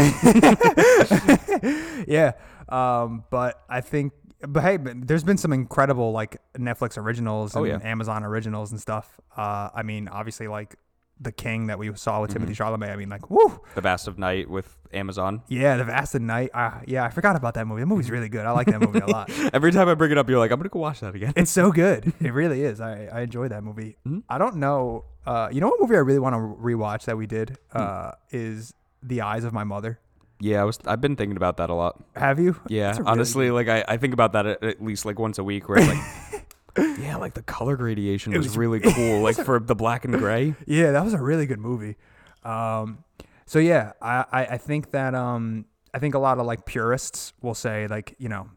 yeah. 2.07 2.33
Um, 2.69 3.23
but 3.29 3.63
I 3.69 3.81
think, 3.81 4.13
but 4.47 4.61
hey, 4.61 4.77
but 4.77 5.07
there's 5.07 5.23
been 5.23 5.37
some 5.37 5.53
incredible 5.53 6.11
like 6.11 6.37
Netflix 6.57 6.97
originals 6.97 7.55
Oh, 7.55 7.63
and 7.63 7.81
yeah. 7.81 7.89
Amazon 7.89 8.23
originals 8.23 8.71
and 8.71 8.79
stuff. 8.79 9.19
Uh, 9.35 9.69
I 9.73 9.83
mean, 9.83 10.07
obviously, 10.07 10.47
like 10.47 10.75
The 11.19 11.31
King 11.31 11.67
that 11.67 11.79
we 11.79 11.93
saw 11.95 12.21
with 12.21 12.31
Timothy 12.31 12.53
Mm-hmm. 12.53 12.75
Chalamet. 12.83 12.91
I 12.91 12.95
mean, 12.95 13.09
like, 13.09 13.29
woo, 13.29 13.59
The 13.75 13.81
Vast 13.81 14.07
of 14.07 14.17
Night 14.19 14.49
with 14.49 14.77
Amazon. 14.93 15.41
yeah, 15.47 15.75
The 15.77 15.83
Vast 15.83 16.13
of 16.15 16.21
Night. 16.21 16.51
Uh, 16.53 16.71
yeah, 16.85 17.03
I 17.03 17.09
forgot 17.09 17.35
about 17.35 17.55
that 17.55 17.65
movie. 17.67 17.81
The 17.81 17.85
movie's 17.87 18.11
really 18.15 18.29
good. 18.29 18.45
I 18.45 18.51
like 18.51 18.67
that 18.67 18.79
movie 18.81 18.99
a 18.99 19.07
lot. 19.07 19.29
Every 19.53 19.71
time 19.71 19.89
I 19.89 19.95
bring 19.95 20.11
it 20.11 20.17
up, 20.17 20.29
you're 20.29 20.39
like, 20.39 20.51
I'm 20.51 20.59
gonna 20.59 20.69
go 20.69 20.79
watch 20.79 20.99
that 21.01 21.15
again. 21.15 21.33
It's 21.35 21.51
so 21.51 21.71
good. 21.71 22.13
It 22.21 22.33
really 22.33 22.61
is. 22.63 22.79
I, 22.81 23.05
I 23.11 23.21
enjoy 23.21 23.47
that 23.47 23.63
movie. 23.63 23.97
Mm-hmm. 24.07 24.19
I 24.29 24.37
don't 24.37 24.57
know. 24.57 25.05
Uh, 25.25 25.49
you 25.51 25.59
know 25.59 25.67
what 25.69 25.79
movie 25.81 25.95
I 25.95 25.99
really 25.99 26.19
want 26.19 26.33
to 26.35 26.39
rewatch 26.39 27.05
that 27.05 27.17
we 27.17 27.25
did 27.27 27.57
Hmm. 27.71 27.77
uh, 27.81 28.11
is 28.31 28.73
The 29.03 29.21
Eyes 29.21 29.43
of 29.43 29.53
My 29.53 29.63
Mother. 29.63 29.99
Yeah, 30.39 30.61
I 30.61 30.65
was. 30.65 30.77
I've 30.85 31.01
been 31.01 31.15
thinking 31.15 31.35
about 31.35 31.57
that 31.57 31.71
a 31.71 31.73
lot. 31.73 31.99
Have 32.15 32.37
you? 32.39 32.55
Yeah, 32.67 32.91
really 32.91 33.03
honestly, 33.07 33.49
like 33.49 33.67
I, 33.69 33.83
I 33.87 33.97
think 33.97 34.13
about 34.13 34.33
that 34.33 34.45
at, 34.45 34.63
at 34.63 34.83
least 34.83 35.03
like 35.03 35.17
once 35.17 35.39
a 35.39 35.43
week. 35.43 35.67
Where 35.67 35.79
like, 35.83 36.36
yeah, 36.77 37.17
like 37.17 37.33
the 37.33 37.41
color 37.43 37.75
gradation 37.75 38.33
was, 38.33 38.47
was- 38.47 38.57
really 38.63 38.79
cool. 38.79 39.21
Like 39.21 39.35
for 39.37 39.59
the 39.59 39.75
black 39.75 40.05
and 40.05 40.13
gray. 40.17 40.55
Yeah, 40.65 40.91
that 40.91 41.03
was 41.03 41.13
a 41.13 41.21
really 41.21 41.45
good 41.45 41.59
movie. 41.59 41.95
Um, 42.43 43.03
so 43.45 43.59
yeah, 43.59 43.93
I, 44.01 44.25
I, 44.31 44.45
I 44.45 44.57
think 44.57 44.91
that 44.91 45.15
um, 45.15 45.65
I 45.93 45.99
think 45.99 46.15
a 46.15 46.19
lot 46.19 46.37
of 46.39 46.45
like 46.45 46.65
purists 46.65 47.33
will 47.41 47.55
say 47.55 47.87
like 47.87 48.15
you 48.19 48.29
know, 48.29 48.49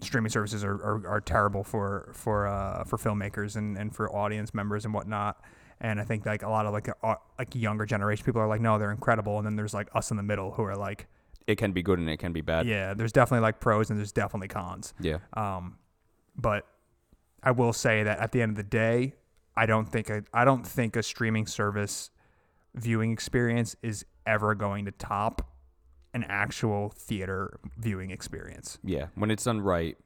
streaming 0.00 0.30
services 0.30 0.64
are, 0.64 0.74
are, 0.74 1.06
are 1.06 1.20
terrible 1.20 1.64
for 1.64 2.10
for 2.14 2.46
uh, 2.46 2.84
for 2.84 2.96
filmmakers 2.98 3.56
and, 3.56 3.76
and 3.76 3.94
for 3.94 4.14
audience 4.14 4.52
members 4.54 4.84
and 4.84 4.92
whatnot. 4.94 5.40
And 5.80 6.00
I 6.00 6.04
think 6.04 6.24
like 6.26 6.42
a 6.42 6.48
lot 6.48 6.66
of 6.66 6.72
like 6.72 6.88
uh, 7.02 7.14
like 7.38 7.54
younger 7.54 7.84
generation 7.86 8.24
people 8.24 8.40
are 8.40 8.46
like, 8.46 8.60
no, 8.60 8.78
they're 8.78 8.92
incredible. 8.92 9.38
And 9.38 9.46
then 9.46 9.56
there's 9.56 9.74
like 9.74 9.88
us 9.94 10.10
in 10.10 10.16
the 10.16 10.22
middle 10.22 10.52
who 10.52 10.62
are 10.62 10.76
like, 10.76 11.08
It 11.48 11.56
can 11.56 11.72
be 11.72 11.82
good 11.82 11.98
and 11.98 12.08
it 12.08 12.18
can 12.18 12.32
be 12.32 12.40
bad. 12.40 12.66
yeah, 12.66 12.94
there's 12.94 13.12
definitely 13.12 13.42
like 13.42 13.58
pros 13.60 13.90
and 13.90 13.98
there's 13.98 14.12
definitely 14.12 14.48
cons. 14.48 14.94
Yeah. 15.00 15.18
Um, 15.34 15.78
but 16.36 16.66
I 17.42 17.50
will 17.50 17.72
say 17.72 18.02
that 18.02 18.18
at 18.18 18.32
the 18.32 18.42
end 18.42 18.50
of 18.50 18.56
the 18.56 18.62
day, 18.62 19.14
I 19.56 19.66
don't 19.66 19.86
think 19.86 20.08
a, 20.08 20.24
I 20.32 20.44
don't 20.44 20.66
think 20.66 20.96
a 20.96 21.02
streaming 21.02 21.46
service 21.46 22.10
viewing 22.74 23.12
experience 23.12 23.76
is 23.82 24.04
ever 24.26 24.54
going 24.54 24.84
to 24.86 24.92
top 24.92 25.50
an 26.14 26.24
actual 26.28 26.92
theater 26.96 27.58
viewing 27.78 28.10
experience. 28.10 28.78
Yeah. 28.84 29.06
When 29.14 29.30
it's 29.30 29.44
done 29.44 29.60
right, 29.60 29.96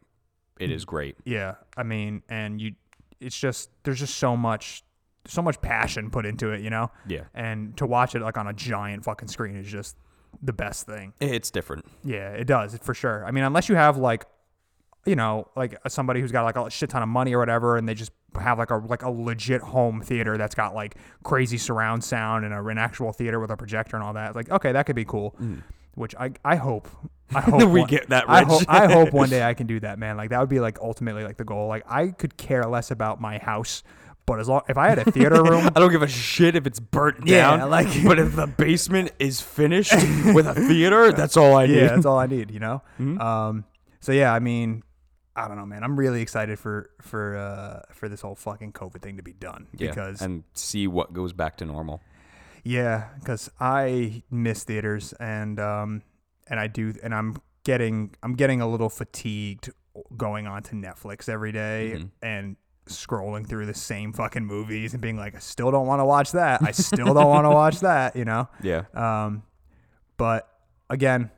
it 0.59 0.70
is 0.70 0.85
great. 0.85 1.16
Yeah, 1.25 1.57
I 1.77 1.83
mean, 1.83 2.22
and 2.29 2.61
you, 2.61 2.72
it's 3.20 3.38
just 3.38 3.70
there's 3.83 3.99
just 3.99 4.16
so 4.16 4.37
much, 4.37 4.83
so 5.27 5.42
much 5.42 5.61
passion 5.61 6.11
put 6.11 6.25
into 6.25 6.51
it, 6.53 6.62
you 6.62 6.70
know. 6.70 6.90
Yeah. 7.07 7.25
And 7.35 7.77
to 7.77 7.87
watch 7.87 8.14
it 8.14 8.22
like 8.22 8.38
on 8.38 8.46
a 8.46 8.55
giant 8.55 9.05
fucking 9.05 9.29
screen 9.29 9.57
is 9.57 9.66
just 9.70 9.96
the 10.42 10.53
best 10.53 10.87
thing. 10.87 11.12
It's 11.20 11.51
different. 11.51 11.85
Yeah, 12.05 12.31
it 12.31 12.46
does 12.46 12.79
for 12.83 12.94
sure. 12.94 13.25
I 13.27 13.33
mean, 13.33 13.44
unless 13.44 13.68
you 13.68 13.75
have 13.75 13.99
like, 13.99 14.25
you 15.07 15.16
know, 15.16 15.49
like 15.57 15.79
somebody 15.88 16.21
who's 16.21 16.33
got 16.33 16.42
like 16.45 16.57
a 16.57 16.69
shit 16.71 16.90
ton 16.90 17.03
of 17.03 17.09
money 17.09 17.35
or 17.35 17.38
whatever, 17.38 17.77
and 17.77 17.88
they 17.88 17.95
just 17.95 18.12
have 18.40 18.59
like 18.59 18.71
a 18.71 18.77
like 18.77 19.03
a 19.03 19.11
legit 19.11 19.62
home 19.62 20.03
theater 20.03 20.37
that's 20.37 20.55
got 20.55 20.75
like 20.75 20.97
crazy 21.23 21.57
surround 21.59 22.05
sound 22.05 22.45
and 22.45 22.53
a, 22.53 22.64
an 22.66 22.77
actual 22.79 23.12
theater 23.12 23.40
with 23.40 23.51
a 23.51 23.57
projector 23.57 23.97
and 23.97 24.05
all 24.05 24.12
that. 24.14 24.35
Like, 24.37 24.51
okay, 24.51 24.73
that 24.73 24.85
could 24.87 24.97
be 24.97 25.05
cool. 25.05 25.35
Which 25.95 26.14
I 26.16 26.33
I 26.45 26.57
hope 26.57 26.88
I 27.35 27.40
hope 27.42 27.62
We 27.71 27.81
one- 27.81 27.88
get 27.88 28.09
that 28.11 28.25
I 28.29 28.42
hope 28.45 28.62
I 28.69 28.92
hope 28.92 29.12
one 29.12 29.31
day 29.31 29.42
I 29.49 29.55
can 29.55 29.66
do 29.66 29.81
that, 29.81 29.99
man. 29.99 30.16
Like 30.16 30.31
that 30.31 30.40
would 30.40 30.51
be 30.51 30.61
like 30.61 30.79
ultimately 30.81 31.25
like 31.25 31.37
the 31.38 31.45
goal. 31.45 31.69
Like 31.69 31.85
I 31.88 32.09
could 32.09 32.37
care 32.37 32.64
less 32.64 32.90
about 32.90 33.19
my 33.21 33.38
house, 33.38 33.83
but 34.27 34.38
as 34.40 34.49
long 34.49 34.61
if 34.69 34.77
I 34.77 34.88
had 34.90 34.99
a 34.99 35.11
theater 35.11 35.42
room, 35.42 35.71
I 35.75 35.81
don't 35.81 35.90
give 35.92 36.03
a 36.03 36.09
shit 36.09 36.55
if 36.57 36.66
it's 36.66 36.81
burnt 36.81 37.27
Yeah, 37.27 37.57
down. 37.57 37.71
like- 37.71 38.05
but 38.05 38.19
if 38.19 38.37
the 38.37 38.47
basement 38.47 39.12
is 39.19 39.40
finished 39.40 39.95
with 40.35 40.47
a 40.47 40.55
theater, 40.55 41.12
that's 41.12 41.37
all 41.38 41.55
I 41.57 41.66
need. 41.66 41.77
yeah, 41.77 41.87
that's 41.87 42.05
all 42.05 42.19
I 42.19 42.27
need, 42.27 42.51
you 42.51 42.59
know. 42.61 42.83
Mhm. 43.01 43.19
Um, 43.19 43.64
so 44.01 44.12
yeah, 44.12 44.35
I 44.35 44.38
mean, 44.40 44.83
I 45.37 45.46
don't 45.49 45.57
know, 45.59 45.66
man. 45.66 45.85
I'm 45.85 45.96
really 45.99 46.22
excited 46.22 46.59
for 46.59 46.90
for 47.03 47.37
uh 47.37 47.92
for 47.92 48.09
this 48.09 48.22
whole 48.22 48.35
fucking 48.35 48.72
COVID 48.72 49.03
thing 49.03 49.16
to 49.18 49.22
be 49.22 49.33
done 49.35 49.66
Yeah, 49.75 49.90
because 49.90 50.22
and 50.22 50.44
see 50.55 50.87
what 50.87 51.12
goes 51.12 51.33
back 51.33 51.57
to 51.59 51.64
normal. 51.66 52.01
yeah, 52.64 53.09
because 53.20 53.51
I 53.61 54.22
miss 54.31 54.64
theaters 54.64 55.12
and 55.20 55.61
um 55.61 56.03
and 56.49 56.59
I 56.59 56.66
do 56.68 56.94
and 57.03 57.14
I'm 57.14 57.37
getting 57.64 58.14
I'm 58.22 58.35
getting 58.35 58.61
a 58.62 58.66
little 58.68 58.88
fatigued 58.88 59.70
going 60.16 60.46
on 60.46 60.62
to 60.64 60.75
Netflix 60.75 61.29
every 61.29 61.53
day 61.53 61.94
Mhm. 61.96 62.11
and 62.22 62.57
scrolling 62.87 63.46
through 63.49 63.66
the 63.66 63.75
same 63.75 64.12
fucking 64.12 64.44
movies 64.44 64.92
and 64.94 65.03
being 65.03 65.16
like, 65.16 65.35
I 65.35 65.40
still 65.40 65.70
don't 65.72 65.87
want 65.88 66.01
to 66.01 66.05
watch 66.05 66.33
that. 66.33 66.62
I 66.62 66.70
still 66.70 67.12
don't 67.14 67.29
want 67.29 67.44
to 67.44 67.51
watch 67.51 67.81
that. 67.81 68.14
You 68.16 68.25
know. 68.25 68.49
Yeah. 68.62 68.85
Um, 68.94 69.42
but 70.16 70.49
again, 70.88 71.31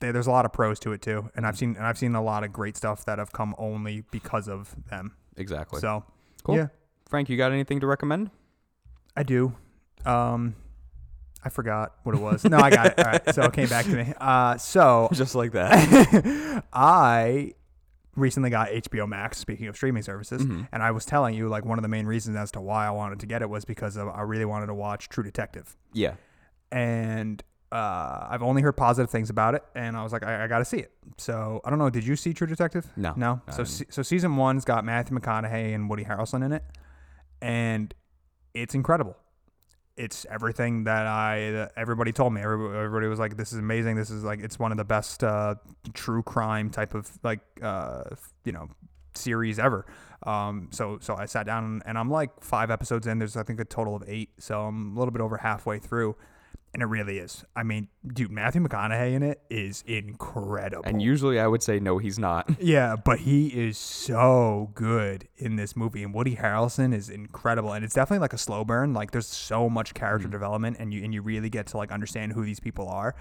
there's 0.00 0.26
a 0.26 0.30
lot 0.30 0.44
of 0.44 0.52
pros 0.52 0.78
to 0.80 0.92
it 0.92 1.02
too, 1.02 1.30
and 1.36 1.46
I've 1.46 1.56
seen 1.58 1.76
and 1.76 1.86
I've 1.86 1.98
seen 1.98 2.14
a 2.14 2.22
lot 2.22 2.42
of 2.44 2.52
great 2.52 2.76
stuff 2.76 3.04
that 3.04 3.18
have 3.18 3.32
come 3.32 3.54
only 3.58 4.02
because 4.10 4.48
of 4.48 4.74
them. 4.90 5.14
Exactly. 5.36 5.80
So 5.80 6.04
Cool. 6.42 6.56
yeah, 6.56 6.68
Frank, 7.08 7.28
you 7.28 7.36
got 7.36 7.52
anything 7.52 7.80
to 7.80 7.86
recommend? 7.86 8.30
I 9.16 9.22
do. 9.22 9.54
Um, 10.06 10.54
I 11.44 11.48
forgot 11.50 11.94
what 12.02 12.14
it 12.14 12.20
was. 12.20 12.44
No, 12.44 12.58
I 12.58 12.70
got 12.70 12.86
it. 12.86 12.98
All 12.98 13.04
right, 13.04 13.34
so 13.34 13.42
it 13.42 13.52
came 13.52 13.68
back 13.68 13.84
to 13.86 13.92
me. 13.92 14.12
Uh, 14.20 14.56
so 14.58 15.08
Just 15.12 15.34
like 15.34 15.52
that. 15.52 16.64
I 16.72 17.52
recently 18.16 18.50
got 18.50 18.68
HBO 18.68 19.08
Max. 19.08 19.38
Speaking 19.38 19.66
of 19.66 19.76
streaming 19.76 20.02
services, 20.02 20.42
Mm-hmm. 20.42 20.62
and 20.72 20.82
I 20.82 20.90
was 20.90 21.04
telling 21.04 21.34
you 21.34 21.48
like 21.48 21.64
one 21.64 21.78
of 21.78 21.82
the 21.82 21.88
main 21.88 22.06
reasons 22.06 22.36
as 22.36 22.50
to 22.52 22.60
why 22.60 22.86
I 22.86 22.90
wanted 22.90 23.20
to 23.20 23.26
get 23.26 23.42
it 23.42 23.50
was 23.50 23.64
because 23.64 23.96
of, 23.96 24.08
I 24.08 24.22
really 24.22 24.44
wanted 24.44 24.66
to 24.66 24.74
watch 24.74 25.08
True 25.08 25.24
Detective, 25.24 25.76
Yeah. 25.92 26.14
and 26.72 27.42
uh, 27.72 28.26
I've 28.30 28.42
only 28.42 28.62
heard 28.62 28.76
positive 28.76 29.10
things 29.10 29.30
about 29.30 29.54
it, 29.54 29.62
and 29.74 29.96
I 29.96 30.02
was 30.02 30.12
like, 30.12 30.24
I, 30.24 30.44
I 30.44 30.46
got 30.48 30.58
to 30.58 30.64
see 30.64 30.78
it. 30.78 30.92
So 31.18 31.60
I 31.64 31.70
don't 31.70 31.78
know. 31.78 31.90
Did 31.90 32.04
you 32.04 32.16
see 32.16 32.32
True 32.34 32.46
Detective? 32.46 32.86
No, 32.96 33.14
no. 33.16 33.40
So 33.52 33.64
se- 33.64 33.86
so 33.90 34.02
season 34.02 34.36
one's 34.36 34.64
got 34.64 34.84
Matthew 34.84 35.16
McConaughey 35.18 35.74
and 35.74 35.88
Woody 35.88 36.04
Harrelson 36.04 36.44
in 36.44 36.52
it, 36.52 36.64
and 37.40 37.94
it's 38.54 38.74
incredible. 38.74 39.16
It's 39.96 40.24
everything 40.30 40.84
that 40.84 41.06
I 41.06 41.50
that 41.52 41.72
everybody 41.76 42.12
told 42.12 42.32
me. 42.32 42.40
Everybody, 42.40 42.78
everybody 42.78 43.06
was 43.06 43.18
like, 43.18 43.36
"This 43.36 43.52
is 43.52 43.58
amazing. 43.58 43.96
This 43.96 44.10
is 44.10 44.24
like 44.24 44.40
it's 44.40 44.58
one 44.58 44.72
of 44.72 44.78
the 44.78 44.84
best 44.84 45.22
uh, 45.22 45.56
true 45.92 46.22
crime 46.22 46.70
type 46.70 46.94
of 46.94 47.08
like 47.22 47.40
uh, 47.62 48.04
you 48.44 48.52
know 48.52 48.68
series 49.14 49.58
ever." 49.58 49.86
Um, 50.24 50.68
so 50.72 50.98
so 51.00 51.14
I 51.16 51.26
sat 51.26 51.46
down 51.46 51.82
and 51.86 51.98
I'm 51.98 52.10
like 52.10 52.42
five 52.42 52.70
episodes 52.70 53.06
in. 53.06 53.18
There's 53.18 53.36
I 53.36 53.42
think 53.42 53.60
a 53.60 53.64
total 53.64 53.94
of 53.94 54.02
eight, 54.06 54.30
so 54.38 54.62
I'm 54.62 54.96
a 54.96 54.98
little 54.98 55.12
bit 55.12 55.20
over 55.22 55.36
halfway 55.36 55.78
through, 55.78 56.16
and 56.72 56.82
it 56.82 56.86
really 56.86 57.18
is. 57.18 57.44
I 57.56 57.62
mean, 57.64 57.88
dude, 58.06 58.30
Matthew 58.30 58.62
McConaughey 58.62 59.12
in 59.14 59.22
it 59.22 59.42
is 59.50 59.82
incredible. 59.86 60.84
And 60.84 61.02
usually 61.02 61.40
I 61.40 61.46
would 61.46 61.62
say 61.62 61.80
no, 61.80 61.98
he's 61.98 62.18
not. 62.18 62.48
Yeah, 62.60 62.94
but 62.94 63.20
he 63.20 63.48
is 63.48 63.78
so 63.78 64.70
good 64.74 65.26
in 65.36 65.56
this 65.56 65.74
movie, 65.74 66.04
and 66.04 66.14
Woody 66.14 66.36
Harrelson 66.36 66.94
is 66.94 67.08
incredible. 67.08 67.72
And 67.72 67.84
it's 67.84 67.94
definitely 67.94 68.20
like 68.20 68.32
a 68.32 68.38
slow 68.38 68.64
burn. 68.64 68.92
Like 68.92 69.10
there's 69.10 69.26
so 69.26 69.68
much 69.68 69.94
character 69.94 70.28
mm. 70.28 70.32
development, 70.32 70.76
and 70.78 70.92
you 70.92 71.02
and 71.02 71.12
you 71.12 71.22
really 71.22 71.48
get 71.48 71.66
to 71.68 71.78
like 71.78 71.90
understand 71.90 72.32
who 72.32 72.44
these 72.44 72.60
people 72.60 72.86
are. 72.88 73.16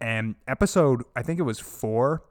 And 0.00 0.36
episode, 0.48 1.02
I 1.14 1.22
think 1.22 1.38
it 1.38 1.42
was 1.42 1.60
four, 1.60 2.24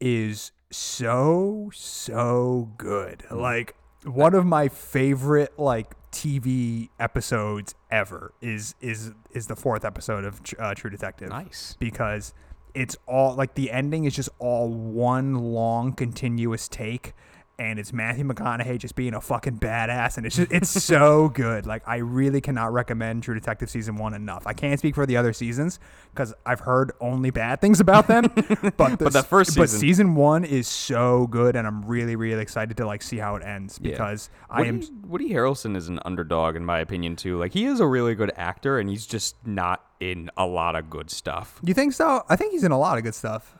is 0.00 0.50
so 0.70 1.70
so 1.72 2.72
good. 2.76 3.24
Mm. 3.30 3.40
Like 3.40 3.76
one 4.04 4.34
of 4.34 4.44
my 4.44 4.68
favorite 4.68 5.58
like 5.58 5.94
TV 6.12 6.88
episodes 6.98 7.74
ever 7.90 8.32
is 8.40 8.74
is 8.80 9.12
is 9.32 9.46
the 9.46 9.56
fourth 9.56 9.84
episode 9.84 10.24
of 10.24 10.40
uh, 10.58 10.74
True 10.74 10.90
Detective 10.90 11.28
nice. 11.28 11.76
because 11.78 12.34
it's 12.74 12.96
all 13.06 13.34
like 13.34 13.54
the 13.54 13.70
ending 13.70 14.04
is 14.04 14.14
just 14.14 14.28
all 14.38 14.68
one 14.68 15.34
long 15.34 15.92
continuous 15.92 16.68
take 16.68 17.12
and 17.60 17.78
it's 17.78 17.92
Matthew 17.92 18.24
McConaughey 18.24 18.78
just 18.78 18.94
being 18.96 19.12
a 19.12 19.20
fucking 19.20 19.58
badass 19.58 20.16
and 20.16 20.24
it's 20.24 20.34
just 20.36 20.50
it's 20.50 20.70
so 20.70 21.28
good. 21.34 21.66
Like 21.66 21.82
I 21.86 21.96
really 21.98 22.40
cannot 22.40 22.72
recommend 22.72 23.22
True 23.22 23.34
Detective 23.34 23.68
season 23.68 23.96
1 23.96 24.14
enough. 24.14 24.46
I 24.46 24.54
can't 24.54 24.78
speak 24.78 24.94
for 24.94 25.04
the 25.04 25.18
other 25.18 25.34
seasons 25.34 25.78
cuz 26.14 26.32
I've 26.46 26.60
heard 26.60 26.92
only 27.00 27.28
bad 27.30 27.60
things 27.60 27.78
about 27.78 28.08
them, 28.08 28.22
but 28.34 28.98
the, 28.98 29.04
But 29.04 29.12
that 29.12 29.26
first 29.26 29.56
but 29.56 29.68
season- 29.68 29.80
season 29.80 30.14
1 30.14 30.44
is 30.46 30.66
so 30.66 31.26
good 31.26 31.54
and 31.54 31.66
I'm 31.66 31.84
really 31.84 32.16
really 32.16 32.40
excited 32.40 32.76
to 32.78 32.86
like 32.86 33.02
see 33.02 33.18
how 33.18 33.36
it 33.36 33.44
ends 33.44 33.78
Yeah. 33.82 33.90
because 33.90 34.30
I 34.48 34.60
Woody, 34.60 34.68
am 34.70 35.02
Woody 35.06 35.30
Harrelson 35.30 35.76
is 35.76 35.88
an 35.88 36.00
underdog 36.06 36.56
in 36.56 36.64
my 36.64 36.78
opinion 36.78 37.14
too. 37.14 37.38
Like 37.38 37.52
he 37.52 37.66
is 37.66 37.78
a 37.78 37.86
really 37.86 38.14
good 38.14 38.32
actor, 38.36 38.78
and 38.78 38.88
he's 38.88 39.04
just 39.06 39.36
not 39.46 39.84
in 40.00 40.30
a 40.38 40.46
lot 40.46 40.74
of 40.76 40.88
good 40.88 41.10
stuff. 41.10 41.60
You 41.62 41.74
think 41.74 41.92
so? 41.92 42.24
I 42.28 42.36
think 42.36 42.52
he's 42.52 42.64
in 42.64 42.72
a 42.72 42.78
lot 42.78 42.96
of 42.96 43.04
good 43.04 43.14
stuff. 43.14 43.56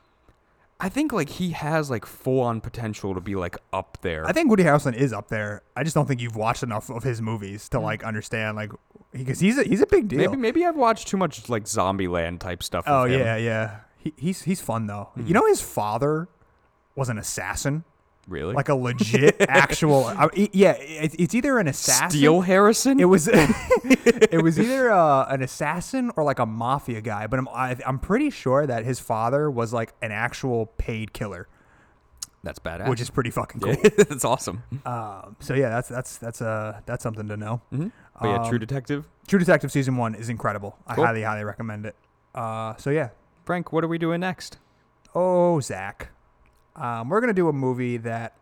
I 0.81 0.89
think 0.89 1.13
like 1.13 1.29
he 1.29 1.51
has 1.51 1.91
like 1.91 2.07
full 2.07 2.41
on 2.41 2.61
potential 2.61 3.15
to 3.15 3.21
be 3.21 3.35
like 3.35 3.57
up 3.73 3.99
there. 4.01 4.27
I 4.27 4.33
think 4.33 4.49
Woody 4.49 4.65
Harrelson 4.65 4.95
is 4.95 5.13
up 5.13 5.29
there. 5.29 5.63
I 5.77 5.85
just 5.85 5.95
don't 5.95 6.07
think 6.07 6.21
you've 6.21 6.37
watched 6.37 6.63
enough 6.63 6.89
of 6.91 7.03
his 7.03 7.21
movies 7.21 7.69
to 7.71 7.81
like 7.81 8.03
understand 8.03 8.57
like 8.57 8.73
because 9.13 9.41
he's 9.41 9.59
a, 9.59 9.65
he's 9.65 9.81
a 9.81 9.87
big 9.87 10.09
deal. 10.09 10.19
maybe 10.19 10.37
maybe 10.37 10.65
I've 10.65 10.77
watched 10.77 11.09
too 11.09 11.17
much 11.17 11.49
like 11.49 11.65
Zombieland 11.65 12.41
type 12.41 12.63
stuff. 12.63 12.85
oh 12.87 13.05
yeah, 13.05 13.37
yeah. 13.37 13.81
He, 13.99 14.15
he's 14.17 14.43
he's 14.43 14.61
fun 14.61 14.87
though. 14.87 15.11
Hmm. 15.15 15.27
You 15.27 15.35
know 15.35 15.47
his 15.47 15.61
father 15.61 16.29
was 16.97 17.09
an 17.09 17.19
assassin, 17.19 17.85
really. 18.31 18.55
like 18.55 18.71
a 18.71 18.75
legit 18.75 19.37
actual. 19.49 20.05
I, 20.07 20.29
yeah, 20.53 20.73
it, 20.73 21.15
it's 21.19 21.35
either 21.35 21.59
an 21.59 21.69
assassin. 21.69 22.11
Steel 22.19 22.41
Harrison. 22.41 22.99
It 22.99 23.05
was 23.05 23.29
it 23.33 24.43
was 24.43 24.59
either 24.59 24.91
uh, 24.91 25.27
an 25.29 25.43
assassin 25.43 26.11
or 26.17 26.25
like 26.25 26.39
a 26.39 26.47
mafia 26.47 27.01
guy, 27.03 27.27
but 27.27 27.39
I'm 27.39 27.49
I, 27.49 27.77
I'm 27.87 27.99
pretty 27.99 28.31
sure 28.31 28.67
that 28.67 28.85
his 28.85 28.99
father 29.01 29.51
was 29.51 29.73
like 29.75 29.93
an 30.01 30.13
actual 30.13 30.67
paid 30.79 31.13
killer, 31.13 31.49
That's 32.43 32.59
badass. 32.59 32.89
which 32.89 33.01
is 33.03 33.11
pretty 33.11 33.31
fucking 33.31 33.61
cool. 33.61 33.75
yeah, 33.83 33.91
that's 33.97 34.25
awesome. 34.25 34.63
um, 34.87 35.37
so 35.41 35.53
yeah, 35.55 35.69
that's 35.69 35.89
that's 35.89 36.17
that's 36.17 36.41
uh 36.41 36.81
that's 36.87 37.03
something 37.03 37.29
to 37.29 37.37
know. 37.37 37.61
hmm 37.71 37.89
But 38.21 38.29
yeah, 38.29 38.39
True 38.49 38.57
Um, 38.57 38.61
Detective. 38.61 39.09
True 39.27 39.39
Detective 39.39 39.71
season 39.71 39.97
one 39.97 40.15
is 40.15 40.29
incredible. 40.29 40.77
I 40.87 40.95
highly, 40.95 41.23
highly 41.23 41.45
recommend 41.45 41.85
it. 41.87 41.95
Uh, 42.35 42.75
so 42.77 42.91
yeah. 42.91 43.11
Frank, 43.45 43.73
what 43.73 43.83
are 43.85 43.89
we 43.89 43.99
doing 43.99 44.21
next? 44.21 44.59
Oh, 45.15 45.59
Zach, 45.61 46.11
um, 46.77 47.09
we're 47.09 47.21
gonna 47.21 47.33
do 47.33 47.49
a 47.49 47.53
movie 47.53 47.97
that 47.99 48.35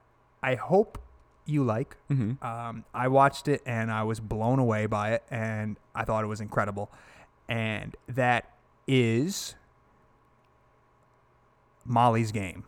I 0.43 0.55
hope 0.55 0.99
you 1.47 1.65
like. 1.65 1.97
Mm-hmm. 2.11 2.45
Um, 2.45 2.85
I 2.95 3.09
watched 3.09 3.49
it 3.49 3.63
and 3.65 3.91
I 3.91 4.03
was 4.03 4.21
blown 4.21 4.59
away 4.59 4.87
by 4.87 5.13
it, 5.13 5.25
and 5.31 5.77
I 5.95 6.05
thought 6.05 6.23
it 6.25 6.29
was 6.29 6.41
incredible. 6.41 6.91
And 7.49 7.97
that 8.09 8.53
is 8.87 9.55
Molly's 11.85 12.33
Game. 12.33 12.65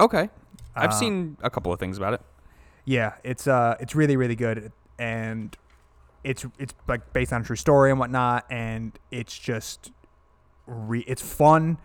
Okay. 0.00 0.28
I've 0.74 0.90
Uh, 0.90 0.94
seen 0.94 1.36
a 1.42 1.50
couple 1.50 1.72
of 1.72 1.78
things 1.80 1.96
about 1.98 2.14
it. 2.14 2.22
Yeah, 2.84 3.14
it's 3.24 3.46
uh, 3.46 3.76
it's 3.80 3.94
really 3.94 4.16
really 4.16 4.36
good, 4.36 4.72
and 4.98 5.56
it's 6.24 6.44
it's 6.58 6.74
like 6.88 7.12
based 7.12 7.32
on 7.32 7.42
a 7.42 7.44
true 7.44 7.56
story 7.56 7.90
and 7.90 7.98
whatnot, 7.98 8.46
and 8.50 8.98
it's 9.10 9.36
just 9.38 9.90
re- 10.66 11.04
it's 11.06 11.22
fun, 11.22 11.78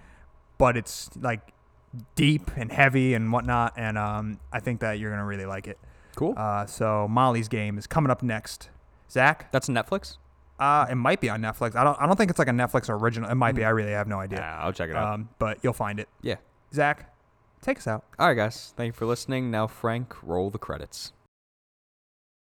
but 0.58 0.78
it's 0.78 1.10
like 1.18 1.42
deep 2.16 2.52
and 2.58 2.72
heavy 2.72 3.14
and 3.14 3.32
whatnot, 3.32 3.74
and 3.78 3.98
um, 3.98 4.40
I 4.52 4.60
think 4.60 4.80
that 4.82 5.00
you're 5.00 5.12
gonna 5.12 5.26
really 5.26 5.46
like 5.46 5.68
it. 5.68 5.78
Cool. 6.16 6.34
Uh, 6.38 6.66
so 6.66 7.08
Molly's 7.10 7.48
Game 7.48 7.78
is 7.78 7.88
coming 7.88 8.10
up 8.12 8.24
next. 8.24 8.70
Zach, 9.12 9.52
That's 9.52 9.68
Netflix. 9.68 10.18
uh, 10.60 10.86
it 10.90 10.96
might 10.96 11.20
be 11.22 11.30
on 11.30 11.42
Netflix. 11.42 11.76
I 11.76 11.84
don't 11.84 12.00
I 12.02 12.06
don't 12.08 12.16
think 12.16 12.30
it's 12.30 12.40
like 12.40 12.48
a 12.48 12.52
Netflix 12.52 12.90
original. 12.90 13.30
It 13.30 13.36
might 13.36 13.56
be. 13.56 13.64
I 13.66 13.70
really 13.70 13.92
have 13.92 14.08
no 14.08 14.20
idea. 14.20 14.40
Yeah, 14.40 14.60
I'll 14.62 14.74
check 14.74 14.90
it 14.90 14.96
out. 14.96 15.14
Um, 15.14 15.30
but 15.40 15.60
you'll 15.64 15.74
find 15.74 16.00
it. 16.00 16.08
yeah. 16.22 16.36
Zach, 16.74 17.14
take 17.62 17.78
us 17.78 17.88
out. 17.88 18.04
All 18.20 18.28
right, 18.28 18.34
guys. 18.34 18.74
Thank 18.76 18.88
you 18.88 18.94
for 18.94 19.06
listening. 19.06 19.52
Now, 19.52 19.68
Frank, 19.68 20.16
roll 20.24 20.50
the 20.50 20.58
credits. 20.58 21.14